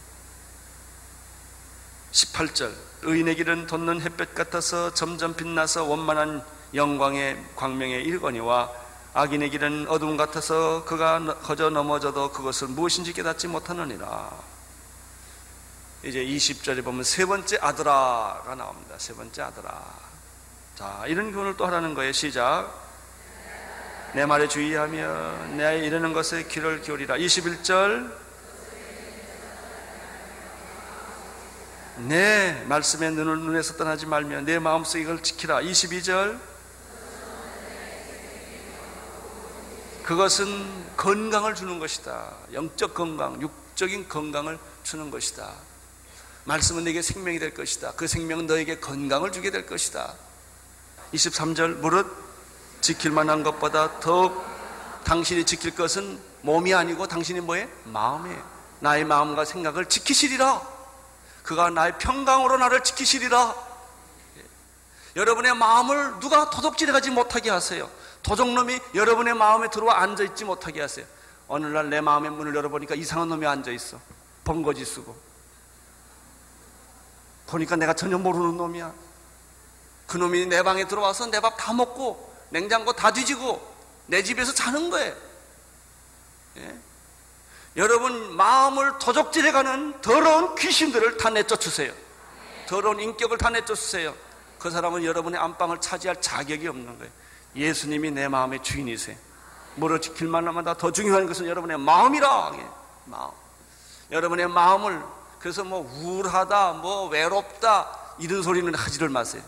18절 2.12 2.74
의인의 3.02 3.36
길은 3.36 3.66
돋는 3.66 4.00
햇볕 4.00 4.34
같아서 4.34 4.92
점점 4.92 5.34
빛나서 5.34 5.84
원만한 5.84 6.44
영광의 6.74 7.42
광명에 7.56 7.96
이르거니와 8.00 8.70
악인의 9.14 9.50
길은 9.50 9.88
어둠 9.88 10.16
같아서 10.16 10.84
그가 10.84 11.40
거저 11.40 11.68
넘어져도 11.68 12.32
그것을 12.32 12.68
무엇인지 12.68 13.12
깨닫지 13.12 13.46
못하느니라. 13.48 14.30
이제 16.02 16.24
20절에 16.24 16.82
보면 16.82 17.04
세 17.04 17.26
번째 17.26 17.58
아들아가 17.60 18.54
나옵니다. 18.56 18.96
세 18.98 19.14
번째 19.14 19.42
아들아. 19.42 19.84
자, 20.74 21.04
이런 21.06 21.30
교훈을 21.30 21.56
또 21.56 21.66
하라는 21.66 21.94
거예요. 21.94 22.12
시작. 22.12 22.72
내 24.14 24.26
말에 24.26 24.48
주의하며 24.48 25.56
내 25.56 25.86
이르는 25.86 26.12
것에 26.12 26.44
귀를 26.44 26.80
기울이라. 26.80 27.16
21절. 27.18 28.22
내 32.08 32.64
말씀에 32.66 33.10
눈을 33.10 33.38
눈에서 33.38 33.76
떠나지 33.76 34.06
말며 34.06 34.40
내 34.40 34.58
마음속에 34.58 35.02
이걸 35.02 35.22
지키라. 35.22 35.60
22절. 35.60 36.51
그것은 40.04 40.96
건강을 40.96 41.54
주는 41.54 41.78
것이다. 41.78 42.30
영적 42.52 42.94
건강, 42.94 43.40
육적인 43.40 44.08
건강을 44.08 44.58
주는 44.82 45.10
것이다. 45.10 45.52
말씀은 46.44 46.84
내게 46.84 47.02
생명이 47.02 47.38
될 47.38 47.54
것이다. 47.54 47.92
그 47.92 48.06
생명은 48.06 48.46
너에게 48.46 48.80
건강을 48.80 49.32
주게 49.32 49.50
될 49.50 49.66
것이다. 49.66 50.14
23절 51.14 51.76
무릇 51.76 52.06
지킬 52.80 53.12
만한 53.12 53.42
것보다 53.42 54.00
더욱 54.00 54.44
당신이 55.04 55.44
지킬 55.44 55.74
것은 55.74 56.20
몸이 56.42 56.74
아니고 56.74 57.06
당신이 57.06 57.40
뭐에? 57.40 57.68
마음에 57.84 58.36
나의 58.80 59.04
마음과 59.04 59.44
생각을 59.44 59.86
지키시리라. 59.86 60.60
그가 61.44 61.70
나의 61.70 61.98
평강으로 61.98 62.58
나를 62.58 62.82
지키시리라. 62.82 63.54
여러분의 65.14 65.54
마음을 65.54 66.18
누가 66.20 66.50
도둑질해 66.50 66.92
가지 66.92 67.10
못하게 67.10 67.50
하세요. 67.50 67.88
도적놈이 68.22 68.80
여러분의 68.94 69.34
마음에 69.34 69.68
들어와 69.70 70.00
앉아있지 70.02 70.44
못하게 70.44 70.80
하세요. 70.80 71.06
어느 71.48 71.66
날 71.66 71.88
내 71.90 72.00
마음의 72.00 72.30
문을 72.30 72.54
열어보니까 72.54 72.94
이상한 72.94 73.28
놈이 73.28 73.46
앉아있어. 73.46 73.98
번거지 74.44 74.84
쓰고. 74.84 75.14
보니까 77.46 77.76
내가 77.76 77.92
전혀 77.94 78.16
모르는 78.18 78.56
놈이야. 78.56 78.92
그 80.06 80.16
놈이 80.16 80.46
내 80.46 80.62
방에 80.62 80.86
들어와서 80.86 81.26
내 81.26 81.40
밥 81.40 81.56
다 81.56 81.72
먹고 81.72 82.32
냉장고 82.50 82.92
다 82.92 83.12
뒤지고 83.12 83.60
내 84.06 84.22
집에서 84.22 84.52
자는 84.54 84.90
거예요. 84.90 85.14
예? 86.58 86.78
여러분 87.76 88.34
마음을 88.36 88.98
도적질해가는 88.98 90.00
더러운 90.02 90.54
귀신들을 90.54 91.16
다 91.16 91.30
내쫓으세요. 91.30 91.92
더러운 92.68 93.00
인격을 93.00 93.38
다 93.38 93.48
내쫓으세요. 93.50 94.14
그 94.58 94.70
사람은 94.70 95.04
여러분의 95.04 95.40
안방을 95.40 95.80
차지할 95.80 96.20
자격이 96.20 96.68
없는 96.68 96.98
거예요. 96.98 97.12
예수님이 97.54 98.10
내 98.10 98.28
마음의 98.28 98.62
주인이세요. 98.62 99.16
뭐를 99.76 100.00
지킬 100.00 100.28
만하마다 100.28 100.74
더 100.74 100.90
중요한 100.92 101.26
것은 101.26 101.46
여러분의 101.46 101.78
마음이라. 101.78 102.52
마음. 103.06 103.30
여러분의 104.10 104.48
마음을 104.48 105.02
그래서 105.38 105.64
뭐 105.64 105.80
우울하다, 105.80 106.74
뭐 106.74 107.08
외롭다 107.08 107.98
이런 108.18 108.42
소리는 108.42 108.72
하지를 108.74 109.08
마세요. 109.08 109.42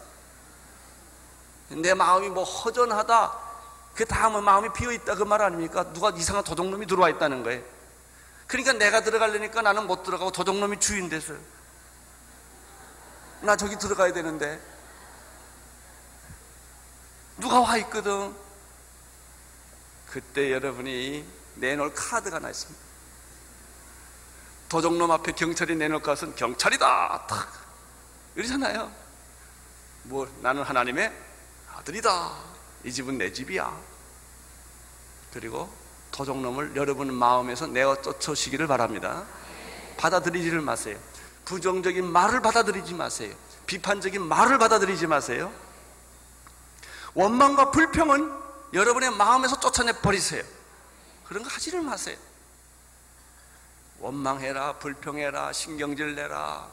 내 1.68 1.94
마음이 1.94 2.28
뭐 2.28 2.44
허전하다. 2.44 3.44
그 3.94 4.04
다음은 4.04 4.42
마음이 4.42 4.70
비어 4.72 4.90
있다 4.92 5.14
그 5.14 5.24
말 5.24 5.40
아닙니까? 5.40 5.84
누가 5.92 6.10
이상한 6.10 6.42
도둑놈이 6.42 6.86
들어와 6.86 7.08
있다는 7.10 7.42
거예요. 7.44 7.62
그러니까 8.46 8.72
내가 8.72 9.02
들어가려니까 9.02 9.62
나는 9.62 9.86
못 9.86 10.02
들어가고 10.02 10.32
도둑놈이 10.32 10.80
주인 10.80 11.08
됐어요. 11.08 11.38
나 13.40 13.56
저기 13.56 13.76
들어가야 13.78 14.12
되는데 14.12 14.60
누가 17.38 17.60
와 17.60 17.76
있거든. 17.78 18.34
그때 20.08 20.52
여러분이 20.52 21.24
내놓을 21.56 21.92
카드가 21.94 22.38
나 22.38 22.50
있습니다. 22.50 22.84
도둑놈 24.68 25.10
앞에 25.10 25.32
경찰이 25.32 25.76
내놓을 25.76 26.02
것은 26.02 26.34
경찰이다. 26.36 27.26
탁. 27.26 27.52
이러잖아요. 28.36 28.90
뭐 30.04 30.28
나는 30.40 30.62
하나님의 30.62 31.12
아들이다. 31.74 32.32
이 32.84 32.92
집은 32.92 33.18
내 33.18 33.32
집이야. 33.32 33.76
그리고 35.32 35.72
도둑놈을 36.12 36.76
여러분 36.76 37.12
마음에서 37.12 37.66
내어 37.66 38.00
쫓으시기를 38.00 38.66
바랍니다. 38.66 39.24
받아들이지를 39.96 40.60
마세요. 40.60 40.98
부정적인 41.44 42.04
말을 42.04 42.40
받아들이지 42.40 42.94
마세요. 42.94 43.34
비판적인 43.66 44.22
말을 44.22 44.58
받아들이지 44.58 45.06
마세요. 45.06 45.52
원망과 47.14 47.70
불평은 47.70 48.32
여러분의 48.72 49.10
마음에서 49.12 49.58
쫓아내 49.60 49.92
버리세요. 50.00 50.42
그런 51.24 51.42
거 51.42 51.48
하지를 51.48 51.80
마세요. 51.80 52.16
원망해라, 54.00 54.78
불평해라, 54.78 55.52
신경질 55.52 56.14
내라. 56.16 56.68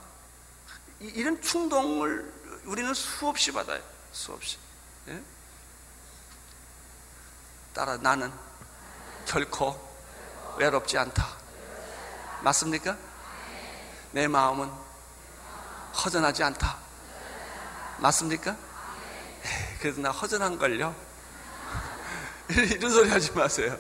이런 1.00 1.42
충동을 1.42 2.32
우리는 2.66 2.94
수없이 2.94 3.52
받아요. 3.52 3.82
수없이. 4.12 4.58
예? 5.08 5.22
따라 7.74 7.98
나는 7.98 8.32
결코 9.26 9.80
외롭지 10.58 10.98
않다. 10.98 11.28
맞습니까? 12.42 12.98
내 14.12 14.28
마음은 14.28 14.70
허전하지 16.04 16.44
않다. 16.44 16.78
맞습니까? 18.00 18.58
그래도 19.80 20.02
나 20.02 20.12
허전한 20.12 20.58
걸요. 20.58 20.96
이런 22.50 22.92
소리 22.92 23.10
하지 23.10 23.32
마세요. 23.32 23.78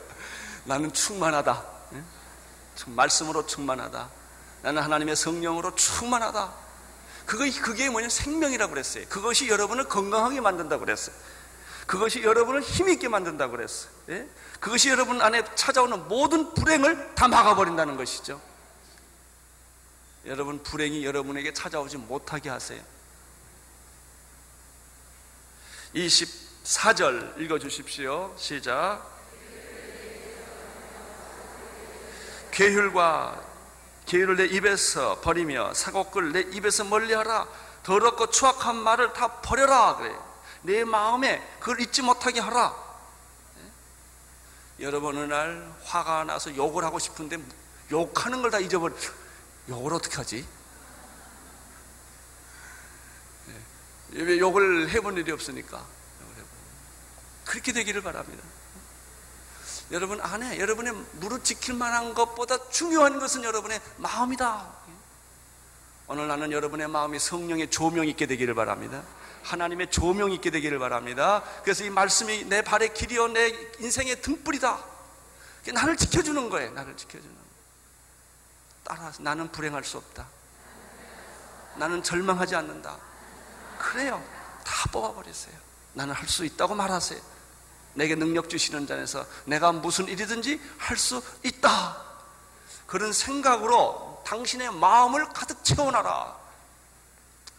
나는 0.63 0.91
충만하다. 0.93 1.63
예? 1.93 2.03
말씀으로 2.87 3.45
충만하다. 3.45 4.09
나는 4.61 4.81
하나님의 4.81 5.15
성령으로 5.15 5.75
충만하다. 5.75 6.53
그거, 7.25 7.45
그게 7.61 7.89
뭐냐? 7.89 8.09
생명이라고 8.09 8.71
그랬어요. 8.71 9.05
그것이 9.09 9.49
여러분을 9.49 9.85
건강하게 9.85 10.41
만든다고 10.41 10.85
그랬어요. 10.85 11.15
그것이 11.85 12.23
여러분을 12.23 12.61
힘있게 12.61 13.07
만든다고 13.07 13.51
그랬어요. 13.51 13.91
예? 14.09 14.27
그것이 14.59 14.89
여러분 14.89 15.21
안에 15.21 15.43
찾아오는 15.55 16.07
모든 16.07 16.53
불행을 16.53 17.15
다 17.15 17.27
막아버린다는 17.27 17.97
것이죠. 17.97 18.41
여러분, 20.25 20.61
불행이 20.61 21.03
여러분에게 21.03 21.53
찾아오지 21.53 21.97
못하게 21.97 22.49
하세요. 22.49 22.81
24절 25.95 27.39
읽어 27.41 27.59
주십시오. 27.59 28.33
시작. 28.37 29.09
계율과 32.51 33.41
계율을 34.05 34.35
내 34.35 34.45
입에서 34.45 35.19
버리며 35.21 35.73
사곡을 35.73 36.31
내 36.33 36.41
입에서 36.41 36.83
멀리하라. 36.83 37.47
더럽고 37.83 38.29
추악한 38.29 38.75
말을 38.75 39.13
다 39.13 39.41
버려라. 39.41 39.95
그래. 39.97 40.13
내 40.63 40.83
마음에 40.83 41.41
그걸 41.59 41.79
잊지 41.81 42.01
못하게 42.01 42.39
하라. 42.39 42.75
네? 43.55 43.71
여러분 44.85 45.17
어느 45.17 45.25
날 45.31 45.73
화가 45.83 46.25
나서 46.25 46.55
욕을 46.55 46.83
하고 46.83 46.99
싶은데 46.99 47.37
욕하는 47.91 48.41
걸 48.41 48.51
다 48.51 48.59
잊어버려. 48.59 48.95
욕을 49.69 49.93
어떻게 49.93 50.15
하지? 50.17 50.45
욕을 54.15 54.89
해본 54.89 55.17
일이 55.17 55.31
없으니까. 55.31 55.85
그렇게 57.45 57.71
되기를 57.71 58.01
바랍니다. 58.01 58.43
여러분 59.91 60.21
안에 60.21 60.59
여러분의 60.59 60.93
무릎 61.13 61.43
지킬 61.43 61.73
만한 61.73 62.13
것보다 62.13 62.69
중요한 62.69 63.19
것은 63.19 63.43
여러분의 63.43 63.81
마음이다. 63.97 64.81
오늘 66.07 66.27
나는 66.27 66.51
여러분의 66.51 66.87
마음이 66.87 67.19
성령의 67.19 67.69
조명 67.69 68.07
있게 68.07 68.25
되기를 68.25 68.53
바랍니다. 68.53 69.03
하나님의 69.43 69.91
조명 69.91 70.31
있게 70.31 70.49
되기를 70.49 70.79
바랍니다. 70.79 71.43
그래서 71.63 71.83
이 71.83 71.89
말씀이 71.89 72.45
내 72.45 72.61
발의 72.61 72.93
길이요 72.93 73.29
내 73.29 73.49
인생의 73.79 74.21
등불이다. 74.21 74.83
나를 75.73 75.97
지켜주는 75.97 76.49
거예요. 76.49 76.71
나를 76.71 76.95
지켜주는. 76.95 77.35
따라서 78.83 79.21
나는 79.21 79.51
불행할 79.51 79.83
수 79.83 79.97
없다. 79.97 80.27
나는 81.77 82.03
절망하지 82.03 82.55
않는다. 82.55 82.97
그래요. 83.81 84.23
다 84.63 84.89
뽑아버리세요. 84.91 85.55
나는 85.93 86.13
할 86.13 86.27
수 86.27 86.45
있다고 86.45 86.75
말하세요. 86.75 87.19
내게 87.93 88.15
능력 88.15 88.49
주시는 88.49 88.87
자에서 88.87 89.25
내가 89.45 89.71
무슨 89.71 90.07
일이든지 90.07 90.61
할 90.77 90.97
수 90.97 91.21
있다. 91.43 92.01
그런 92.85 93.11
생각으로 93.11 94.21
당신의 94.25 94.71
마음을 94.73 95.27
가득 95.29 95.63
채워놔라. 95.63 96.39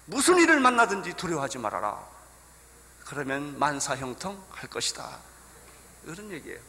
무슨 0.07 0.39
일을 0.39 0.61
만나든지 0.61 1.15
두려워하지 1.15 1.59
말아라. 1.59 1.99
그러면 3.05 3.59
만사형통 3.59 4.43
할 4.51 4.71
것이다. 4.71 5.19
이런 6.05 6.31
얘기예요. 6.31 6.61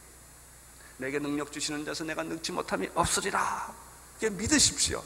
내게 0.98 1.18
능력 1.18 1.52
주시는 1.52 1.84
자에서 1.84 2.04
내가 2.04 2.22
능치 2.22 2.52
못함이 2.52 2.90
없으리라. 2.94 3.72
믿으십시오. 4.20 5.02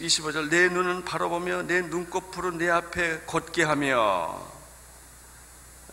25절 0.00 0.48
내 0.48 0.68
눈은 0.68 1.04
바라보며 1.04 1.62
내 1.62 1.82
눈꺼풀은 1.82 2.58
내 2.58 2.70
앞에 2.70 3.22
걷게 3.26 3.64
하며 3.64 4.40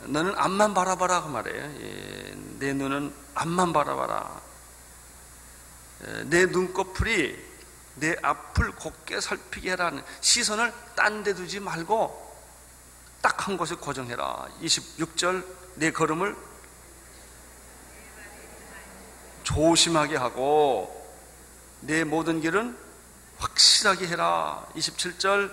너는 0.02 0.34
앞만 0.38 0.74
바라봐라 0.74 1.24
그 1.24 1.30
말이에요. 1.30 1.64
예, 1.82 2.34
내 2.60 2.74
눈은 2.74 3.14
앞만 3.36 3.74
바라봐라. 3.74 4.42
예, 6.06 6.24
내 6.26 6.46
눈꺼풀이 6.46 7.48
내 7.96 8.16
앞을 8.22 8.72
곱게 8.74 9.20
살피게 9.20 9.72
해라는 9.72 10.04
시선을 10.22 10.72
딴 10.96 11.24
데 11.24 11.34
두지 11.34 11.60
말고 11.60 12.26
딱 13.22 13.48
한 13.48 13.58
곳에 13.58 13.76
고정해라. 13.76 14.48
26절 14.62 15.46
내 15.76 15.92
걸음을 15.92 16.36
조심하게 19.44 20.18
하고 20.18 20.94
내 21.82 22.04
모든 22.04 22.42
길은 22.42 22.87
확실하게 23.40 24.08
해라. 24.08 24.66
27절 24.76 25.52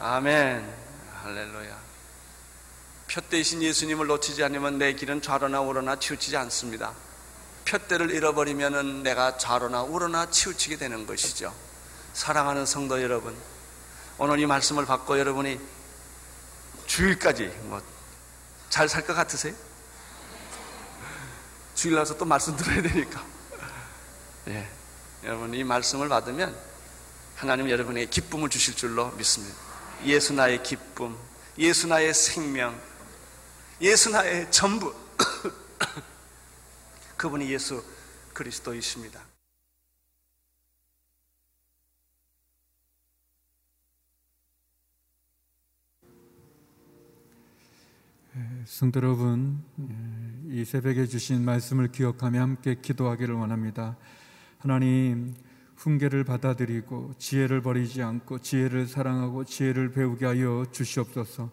아멘. 0.00 0.74
할렐루야. 1.22 1.76
표대이신 3.10 3.62
예수님을 3.62 4.06
놓치지 4.06 4.44
않으면 4.44 4.78
내 4.78 4.92
길은 4.92 5.22
좌로나 5.22 5.60
우로나 5.60 5.96
치우치지 5.98 6.36
않습니다. 6.36 6.92
표대를 7.64 8.10
잃어버리면 8.10 9.02
내가 9.02 9.36
좌로나 9.38 9.82
우로나 9.82 10.30
치우치게 10.30 10.76
되는 10.76 11.06
것이죠. 11.06 11.52
사랑하는 12.12 12.64
성도 12.66 13.02
여러분, 13.02 13.36
오늘 14.18 14.38
이 14.38 14.46
말씀을 14.46 14.86
받고 14.86 15.18
여러분이 15.18 15.58
주일까지 16.86 17.46
뭐 17.64 17.98
잘 18.70 18.86
살 18.88 19.02
것 19.06 19.14
같으세요? 19.14 19.54
주일 21.78 21.94
나서 21.94 22.18
또 22.18 22.24
말씀 22.24 22.56
들어야 22.56 22.82
되니까. 22.82 23.24
예. 24.48 24.68
여러분 25.22 25.54
이 25.54 25.62
말씀을 25.62 26.08
받으면 26.08 26.58
하나님 27.36 27.70
여러분에게 27.70 28.10
기쁨을 28.10 28.48
주실 28.48 28.74
줄로 28.74 29.12
믿습니다. 29.12 29.56
예수 30.04 30.32
나의 30.32 30.64
기쁨, 30.64 31.16
예수 31.56 31.86
나의 31.86 32.14
생명, 32.14 32.76
예수 33.80 34.10
나의 34.10 34.50
전부. 34.50 34.92
그분이 37.16 37.48
예수 37.48 37.84
그리스도이십니다. 38.34 39.20
성도 48.66 48.98
여러분, 48.98 49.64
이 50.50 50.64
새벽에 50.64 51.04
주신 51.04 51.44
말씀을 51.44 51.88
기억하며 51.88 52.40
함께 52.40 52.76
기도하기를 52.80 53.34
원합니다. 53.34 53.98
하나님, 54.56 55.34
훈계를 55.76 56.24
받아들이고 56.24 57.12
지혜를 57.18 57.60
버리지 57.60 58.02
않고 58.02 58.38
지혜를 58.38 58.86
사랑하고 58.86 59.44
지혜를 59.44 59.92
배우게 59.92 60.24
하여 60.24 60.64
주시옵소서. 60.72 61.50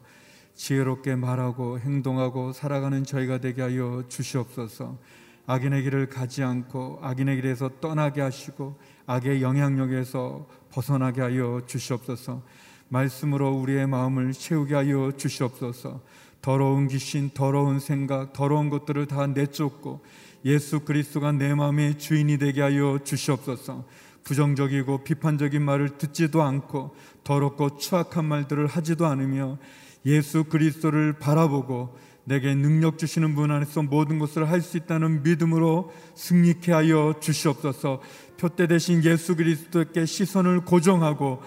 지혜롭게 0.53 1.17
말하고 1.17 1.77
행동하고 1.77 2.53
살아가는 2.53 3.03
저희가 3.03 3.39
되게 3.39 3.63
하여 3.63 4.05
주시옵소서. 4.07 4.97
악인의 5.45 5.83
길을 5.83 6.07
가지 6.07 6.41
않고 6.41 6.99
악인의 7.01 7.35
길에서 7.35 7.81
떠나게 7.81 8.21
하시고 8.21 8.79
악의 9.07 9.41
영향력에서 9.41 10.47
벗어나게 10.71 11.19
하여 11.19 11.61
주시옵소서. 11.67 12.41
말씀으로 12.87 13.51
우리의 13.59 13.87
마음을 13.87 14.31
채우게 14.31 14.73
하여 14.73 15.11
주시옵소서. 15.17 16.01
더러운 16.45 16.87
귀신, 16.87 17.31
더러운 17.33 17.79
생각, 17.79 18.31
더러운 18.31 18.69
것들을 18.69 19.07
다 19.07 19.25
내쫓고 19.25 20.01
예수 20.45 20.81
그리스도가 20.81 21.31
내 21.31 21.55
마음의 21.55 21.97
주인이 21.97 22.37
되게 22.37 22.61
하여 22.61 22.99
주시옵소서. 23.03 23.83
부정적이고 24.23 25.03
비판적인 25.03 25.59
말을 25.63 25.97
듣지도 25.97 26.43
않고 26.43 26.93
더럽고 27.23 27.79
추악한 27.79 28.25
말들을 28.25 28.67
하지도 28.67 29.07
않으며 29.07 29.57
예수 30.05 30.43
그리스도를 30.43 31.13
바라보고 31.13 31.97
내게 32.25 32.53
능력 32.53 32.99
주시는 32.99 33.33
분 33.33 33.49
안에서 33.49 33.81
모든 33.81 34.19
것을 34.19 34.47
할 34.47 34.61
수 34.61 34.77
있다는 34.77 35.23
믿음으로 35.23 35.91
승리케 36.13 36.71
하여 36.71 37.15
주시옵소서. 37.19 38.01
표대 38.37 38.67
대신 38.67 39.03
예수 39.03 39.35
그리스도께 39.35 40.05
시선을 40.05 40.65
고정하고 40.65 41.41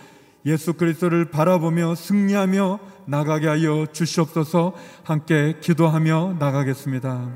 예수 0.47 0.75
그리스도를 0.75 1.31
바라보며 1.31 1.95
승리하며 1.95 2.79
나가게 3.07 3.49
하여 3.49 3.87
주시옵소서 3.93 4.75
함께 5.03 5.57
기도하며 5.61 6.37
나가겠습니다. 6.39 7.29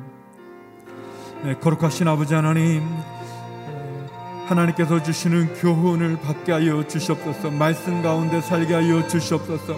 네, 1.44 1.54
거룩하신 1.54 2.06
아버지 2.06 2.34
하나님, 2.34 2.82
하나님께서 4.46 5.02
주시는 5.02 5.54
교훈을 5.54 6.20
받게 6.20 6.52
하여 6.52 6.86
주시옵소서. 6.86 7.50
말씀 7.50 8.02
가운데 8.02 8.40
살게 8.40 8.74
하여 8.74 9.06
주시옵소서. 9.08 9.76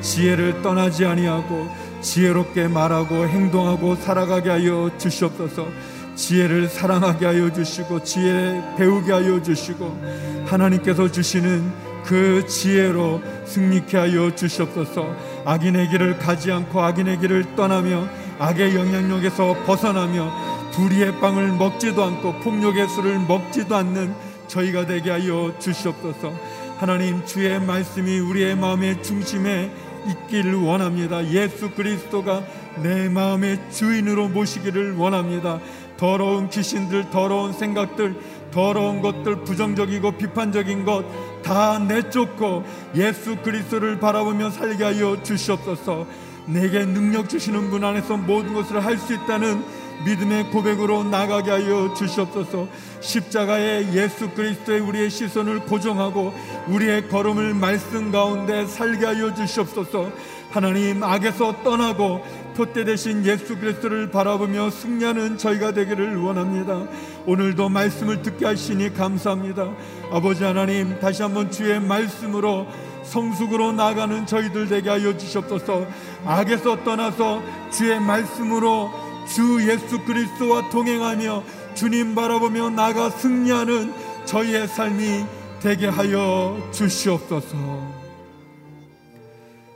지혜를 0.00 0.62
떠나지 0.62 1.04
아니하고 1.04 1.68
지혜롭게 2.00 2.68
말하고 2.68 3.26
행동하고 3.28 3.96
살아가게 3.96 4.50
하여 4.50 4.90
주시옵소서. 4.96 5.66
지혜를 6.14 6.68
사랑하게 6.68 7.26
하여 7.26 7.52
주시고 7.52 8.02
지혜 8.04 8.62
배우게 8.76 9.12
하여 9.12 9.42
주시고 9.42 10.44
하나님께서 10.46 11.10
주시는 11.10 11.91
그 12.04 12.46
지혜로 12.46 13.22
승리케 13.46 13.96
하여 13.96 14.34
주시옵소서. 14.34 15.14
악인의 15.44 15.90
길을 15.90 16.18
가지 16.18 16.50
않고 16.50 16.80
악인의 16.80 17.20
길을 17.20 17.56
떠나며 17.56 18.08
악의 18.38 18.74
영향력에서 18.74 19.64
벗어나며 19.66 20.32
불의의 20.72 21.20
빵을 21.20 21.52
먹지도 21.52 22.02
않고 22.02 22.40
폭력의 22.40 22.88
술을 22.88 23.20
먹지도 23.20 23.76
않는 23.76 24.14
저희가 24.48 24.86
되게 24.86 25.10
하여 25.10 25.54
주시옵소서. 25.58 26.32
하나님 26.78 27.24
주의 27.24 27.60
말씀이 27.60 28.18
우리의 28.18 28.56
마음의 28.56 29.02
중심에 29.02 29.70
있기를 30.08 30.56
원합니다. 30.56 31.24
예수 31.28 31.70
그리스도가 31.70 32.42
내 32.82 33.08
마음의 33.08 33.70
주인으로 33.70 34.28
모시기를 34.28 34.96
원합니다. 34.96 35.60
더러운 35.96 36.48
귀신들 36.50 37.10
더러운 37.10 37.52
생각들 37.52 38.16
더러운 38.52 39.02
것들 39.02 39.42
부정적이고 39.44 40.12
비판적인 40.12 40.84
것 40.84 41.32
다 41.42 41.78
내쫓고 41.78 42.64
예수 42.94 43.36
그리스도를 43.36 43.98
바라보며 43.98 44.50
살게 44.50 44.84
하여 44.84 45.22
주시옵소서. 45.22 46.06
내게 46.46 46.84
능력 46.84 47.28
주시는 47.28 47.70
분 47.70 47.84
안에서 47.84 48.16
모든 48.16 48.54
것을 48.54 48.84
할 48.84 48.98
수 48.98 49.14
있다는 49.14 49.64
믿음의 50.04 50.50
고백으로 50.50 51.04
나가게 51.04 51.50
하여 51.50 51.94
주시옵소서. 51.94 52.66
십자가에 53.00 53.92
예수 53.92 54.30
그리스도의 54.30 54.80
우리의 54.80 55.10
시선을 55.10 55.60
고정하고 55.60 56.32
우리의 56.68 57.08
걸음을 57.08 57.54
말씀 57.54 58.10
가운데 58.10 58.66
살게 58.66 59.06
하여 59.06 59.34
주시옵소서. 59.34 60.10
하나님 60.50 61.02
악에서 61.02 61.62
떠나고 61.62 62.22
표대 62.54 62.84
대신 62.84 63.24
예수 63.24 63.58
그리스도를 63.58 64.10
바라보며 64.10 64.70
승리하는 64.70 65.38
저희가 65.38 65.72
되기를 65.72 66.16
원합니다. 66.16 66.86
오늘도 67.26 67.68
말씀을 67.68 68.22
듣게 68.22 68.46
하시니 68.46 68.94
감사합니다. 68.94 69.70
아버지 70.10 70.44
하나님 70.44 70.98
다시 71.00 71.22
한번 71.22 71.50
주의 71.50 71.80
말씀으로 71.80 72.66
성숙으로 73.04 73.72
나가는 73.72 74.26
저희들 74.26 74.68
되게 74.68 74.90
하여 74.90 75.16
주시옵소서. 75.16 75.86
악에서 76.24 76.84
떠나서 76.84 77.42
주의 77.70 77.98
말씀으로 78.00 78.90
주 79.26 79.68
예수 79.68 80.00
그리스도와 80.04 80.68
동행하며 80.70 81.42
주님 81.74 82.14
바라보며 82.14 82.70
나가 82.70 83.10
승리하는 83.10 83.92
저희의 84.24 84.68
삶이 84.68 85.24
되게 85.60 85.88
하여 85.88 86.58
주시옵소서. 86.72 87.56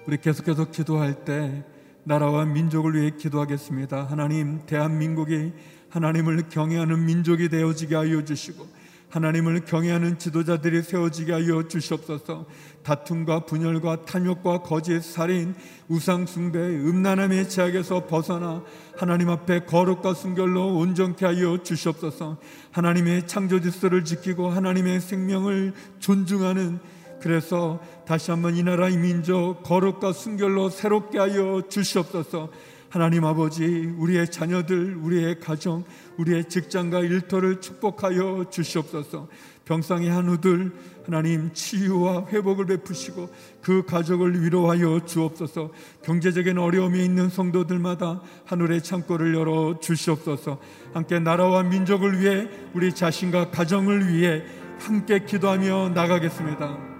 우리 0.07 0.19
계속해서 0.19 0.71
기도할 0.71 1.15
때 1.25 1.65
나라와 2.09 2.45
민족을 2.45 2.95
위해 2.95 3.11
기도하겠습니다. 3.11 4.05
하나님, 4.05 4.65
대한민국이 4.65 5.53
하나님을 5.89 6.49
경외하는 6.49 7.05
민족이 7.05 7.49
되어지게 7.49 7.97
하여 7.97 8.25
주시고 8.25 8.65
하나님을 9.11 9.65
경외하는 9.65 10.17
지도자들이 10.17 10.83
세워지게 10.83 11.33
하여 11.33 11.67
주시옵소서. 11.67 12.47
다툼과 12.85 13.47
분열과 13.47 14.05
탐욕과 14.05 14.63
거짓, 14.63 15.03
살인, 15.03 15.57
우상 15.89 16.27
숭배, 16.27 16.61
음란함의 16.61 17.49
제약에서 17.49 18.07
벗어나 18.07 18.63
하나님 18.97 19.29
앞에 19.29 19.65
거룩과 19.65 20.15
순결로 20.15 20.77
온전케 20.77 21.27
하여 21.27 21.61
주시옵소서. 21.61 22.39
하나님의 22.71 23.27
창조 23.27 23.61
질서를 23.61 24.05
지키고 24.05 24.49
하나님의 24.49 25.01
생명을 25.01 25.75
존중하는 25.99 26.79
그래서 27.21 27.81
다시 28.07 28.31
한번 28.31 28.57
이 28.57 28.63
나라 28.63 28.89
의 28.89 28.97
민족 28.97 29.63
거룩과 29.63 30.13
순결로 30.13 30.71
새롭게 30.71 31.19
하여 31.19 31.63
주시옵소서. 31.69 32.51
하나님 32.89 33.25
아버지, 33.25 33.65
우리의 33.99 34.31
자녀들, 34.31 34.97
우리의 34.97 35.41
가정, 35.41 35.85
우리의 36.17 36.49
직장과 36.49 37.01
일터를 37.01 37.61
축복하여 37.61 38.47
주시옵소서. 38.51 39.29
병상의 39.67 40.09
한우들 40.09 40.73
하나님 41.05 41.53
치유와 41.53 42.27
회복을 42.29 42.67
베푸시고 42.67 43.29
그 43.61 43.85
가족을 43.85 44.43
위로하여 44.43 45.05
주옵소서. 45.05 45.71
경제적인 46.05 46.57
어려움이 46.57 47.05
있는 47.05 47.29
성도들마다 47.29 48.23
하늘의 48.45 48.83
창고를 48.83 49.35
열어 49.35 49.79
주시옵소서. 49.81 50.59
함께 50.95 51.19
나라와 51.19 51.65
민족을 51.65 52.21
위해 52.21 52.49
우리 52.75 52.95
자신과 52.95 53.51
가정을 53.51 54.09
위해 54.09 54.43
함께 54.79 55.25
기도하며 55.25 55.91
나가겠습니다. 55.91 56.96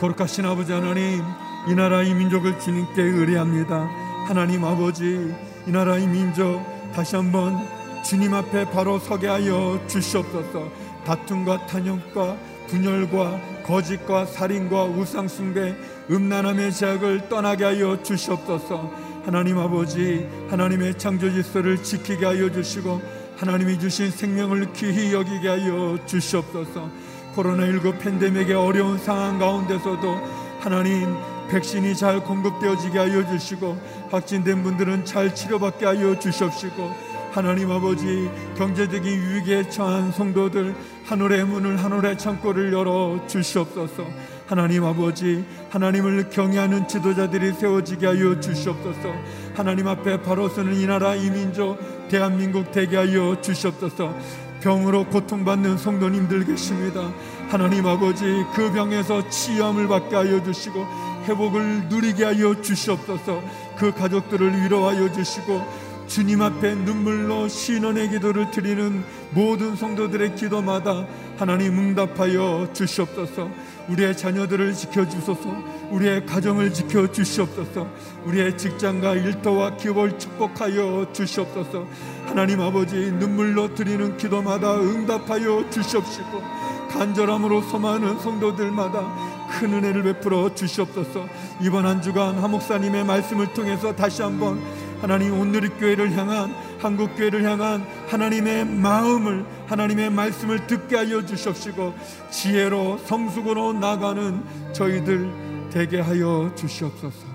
거룩하신 0.00 0.46
아버지 0.46 0.72
하나님 0.72 1.22
이 1.68 1.74
나라 1.74 2.02
이 2.02 2.14
민족을 2.14 2.58
주님께 2.58 3.02
의뢰합니다. 3.02 3.86
하나님 4.26 4.64
아버지 4.64 5.30
이 5.66 5.70
나라 5.70 5.98
이 5.98 6.06
민족 6.06 6.64
다시 6.94 7.16
한번 7.16 7.58
주님 8.02 8.32
앞에 8.32 8.70
바로 8.70 8.98
서게 8.98 9.28
하여 9.28 9.78
주시옵소서. 9.88 10.70
다툼과 11.04 11.66
탄협과 11.66 12.34
분열과 12.68 13.40
거짓과 13.62 14.24
살인과 14.24 14.84
우상숭배 14.84 15.76
음란함의 16.10 16.72
제약을 16.72 17.28
떠나게 17.28 17.64
하여 17.64 18.02
주시옵소서. 18.02 18.90
하나님 19.26 19.58
아버지 19.58 20.26
하나님의 20.48 20.96
창조 20.96 21.30
질서를 21.30 21.82
지키게 21.82 22.24
하여 22.24 22.50
주시고 22.50 23.02
하나님이 23.36 23.78
주신 23.78 24.10
생명을 24.10 24.72
귀히 24.72 25.12
여기게 25.12 25.46
하여 25.46 25.98
주시옵소서 26.06 26.88
코로나19 27.34 27.98
팬데믹의 27.98 28.54
어려운 28.54 28.98
상황 28.98 29.38
가운데서도 29.38 30.16
하나님 30.60 31.16
백신이 31.48 31.96
잘 31.96 32.22
공급되어지게 32.22 32.98
하여 32.98 33.26
주시고 33.26 33.76
확진된 34.10 34.62
분들은 34.62 35.04
잘 35.04 35.34
치료받게 35.34 35.84
하여 35.84 36.18
주시옵시고 36.18 37.10
하나님 37.32 37.70
아버지 37.70 38.28
경제적인 38.56 39.34
위기에 39.34 39.68
처한 39.68 40.10
성도들 40.10 40.74
하늘의 41.04 41.44
문을 41.44 41.76
하늘의 41.76 42.18
창고를 42.18 42.72
열어 42.72 43.20
주시옵소서. 43.28 44.04
하나님 44.46 44.84
아버지 44.84 45.44
하나님을 45.70 46.28
경외하는 46.30 46.88
지도자들이 46.88 47.52
세워지게 47.52 48.06
하여 48.06 48.40
주시옵소서. 48.40 49.12
하나님 49.54 49.86
앞에 49.86 50.22
바로 50.22 50.48
서는 50.48 50.74
이 50.74 50.86
나라 50.86 51.14
이 51.14 51.30
민족 51.30 51.78
대한민국 52.08 52.72
되게 52.72 52.96
하여 52.96 53.40
주시옵소서 53.40 54.12
병으로 54.60 55.06
고통받는 55.06 55.78
성도님들 55.78 56.44
계십니다. 56.44 57.12
하나님 57.48 57.86
아버지 57.86 58.24
그 58.54 58.70
병에서 58.72 59.28
치유함을 59.28 59.88
받게 59.88 60.14
하여 60.14 60.42
주시고 60.42 60.86
회복을 61.26 61.88
누리게 61.88 62.24
하여 62.24 62.60
주시옵소서 62.60 63.42
그 63.76 63.92
가족들을 63.92 64.62
위로하여 64.62 65.12
주시고 65.12 65.90
주님 66.06 66.42
앞에 66.42 66.74
눈물로 66.74 67.48
신원의 67.48 68.10
기도를 68.10 68.50
드리는 68.50 69.04
모든 69.30 69.76
성도들의 69.76 70.34
기도마다 70.34 71.06
하나님 71.38 71.78
응답하여 71.78 72.68
주시옵소서 72.72 73.48
우리의 73.90 74.16
자녀들을 74.16 74.72
지켜주소서. 74.72 75.80
우리의 75.90 76.24
가정을 76.26 76.72
지켜주시옵소서. 76.72 77.86
우리의 78.24 78.56
직장과 78.56 79.14
일터와 79.14 79.76
기업을 79.76 80.18
축복하여 80.18 81.12
주시옵소서. 81.12 81.86
하나님 82.26 82.60
아버지 82.60 83.10
눈물로 83.12 83.74
드리는 83.74 84.16
기도마다 84.16 84.74
응답하여 84.80 85.68
주시옵시고 85.70 86.42
간절함으로 86.90 87.62
소망하는 87.62 88.18
성도들마다 88.20 89.30
큰 89.50 89.74
은혜를 89.74 90.02
베풀어 90.04 90.54
주시옵소서. 90.54 91.26
이번 91.60 91.86
한 91.86 92.00
주간 92.00 92.38
하목사님의 92.38 93.04
말씀을 93.04 93.52
통해서 93.52 93.94
다시 93.94 94.22
한번 94.22 94.60
하나님 95.00 95.38
오늘의 95.38 95.70
교회를 95.70 96.16
향한 96.16 96.54
한국 96.80 97.14
교회를 97.14 97.44
향한 97.44 97.82
하나님의 98.08 98.64
마음을 98.64 99.44
하나님의 99.66 100.10
말씀을 100.10 100.66
듣게 100.66 100.96
하여 100.96 101.24
주시옵시고 101.24 101.94
지혜로 102.30 102.98
성숙으로 103.04 103.74
나가는 103.74 104.42
저희들 104.72 105.68
되게 105.70 106.00
하여 106.00 106.50
주시옵소서. 106.56 107.26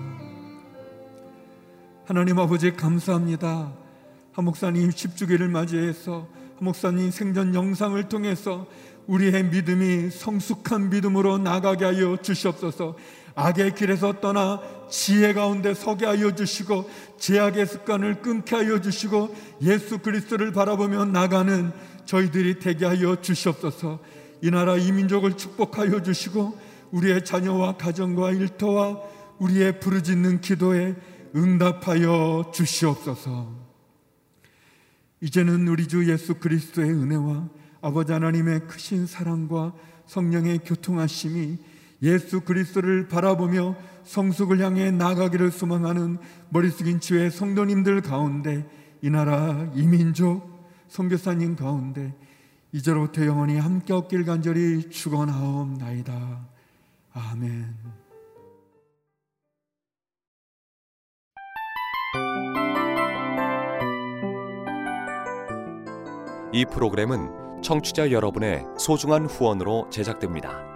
하나님 2.06 2.38
아버지 2.38 2.72
감사합니다. 2.72 3.72
한 4.32 4.44
목사님 4.44 4.90
10주기를 4.90 5.48
맞이해서 5.48 6.26
한 6.56 6.64
목사님 6.64 7.10
생전 7.10 7.54
영상을 7.54 8.02
통해서 8.08 8.66
우리의 9.06 9.44
믿음이 9.44 10.10
성숙한 10.10 10.90
믿음으로 10.90 11.38
나가게 11.38 11.84
하여 11.84 12.16
주시옵소서. 12.20 12.96
악의 13.36 13.74
길에서 13.74 14.20
떠나 14.20 14.60
지혜 14.90 15.34
가운데 15.34 15.74
서게 15.74 16.06
하여 16.06 16.34
주시고 16.34 16.88
제약의 17.18 17.66
습관을 17.66 18.22
끊게 18.22 18.56
하여 18.56 18.80
주시고 18.80 19.34
예수 19.62 19.98
그리스도를 19.98 20.52
바라보며 20.52 21.04
나가는 21.04 21.70
저희들이 22.06 22.58
되게 22.58 22.86
하여 22.86 23.20
주시옵소서. 23.20 24.00
이 24.42 24.50
나라 24.50 24.76
이 24.76 24.90
민족을 24.90 25.36
축복하여 25.36 26.02
주시고 26.02 26.58
우리의 26.92 27.24
자녀와 27.24 27.76
가정과 27.76 28.32
일터와 28.32 29.00
우리의 29.38 29.80
부르짖는 29.80 30.40
기도에 30.40 30.94
응답하여 31.34 32.50
주시옵소서. 32.54 33.52
이제는 35.20 35.68
우리 35.68 35.88
주 35.88 36.10
예수 36.10 36.34
그리스도의 36.34 36.90
은혜와 36.90 37.48
아버지 37.82 38.12
하나님의 38.12 38.60
크신 38.60 39.06
사랑과 39.06 39.74
성령의 40.06 40.60
교통하심이 40.64 41.58
예수 42.02 42.40
그리스도를 42.40 43.08
바라보며 43.08 43.74
성숙을 44.04 44.60
향해 44.60 44.90
나가기를 44.90 45.50
소망하는 45.50 46.18
머리 46.50 46.70
숙인 46.70 47.00
주의 47.00 47.30
성도님들 47.30 48.02
가운데 48.02 48.68
이 49.02 49.10
나라 49.10 49.68
이민족 49.74 50.56
선교사님 50.88 51.56
가운데 51.56 52.14
이제로부터 52.72 53.24
영원히 53.26 53.58
함께 53.58 53.92
없길 53.92 54.24
간절히 54.24 54.90
축원하옵나이다. 54.90 56.46
아멘. 57.14 57.74
이 66.52 66.64
프로그램은 66.64 67.62
청취자 67.62 68.12
여러분의 68.12 68.64
소중한 68.78 69.26
후원으로 69.26 69.90
제작됩니다. 69.90 70.75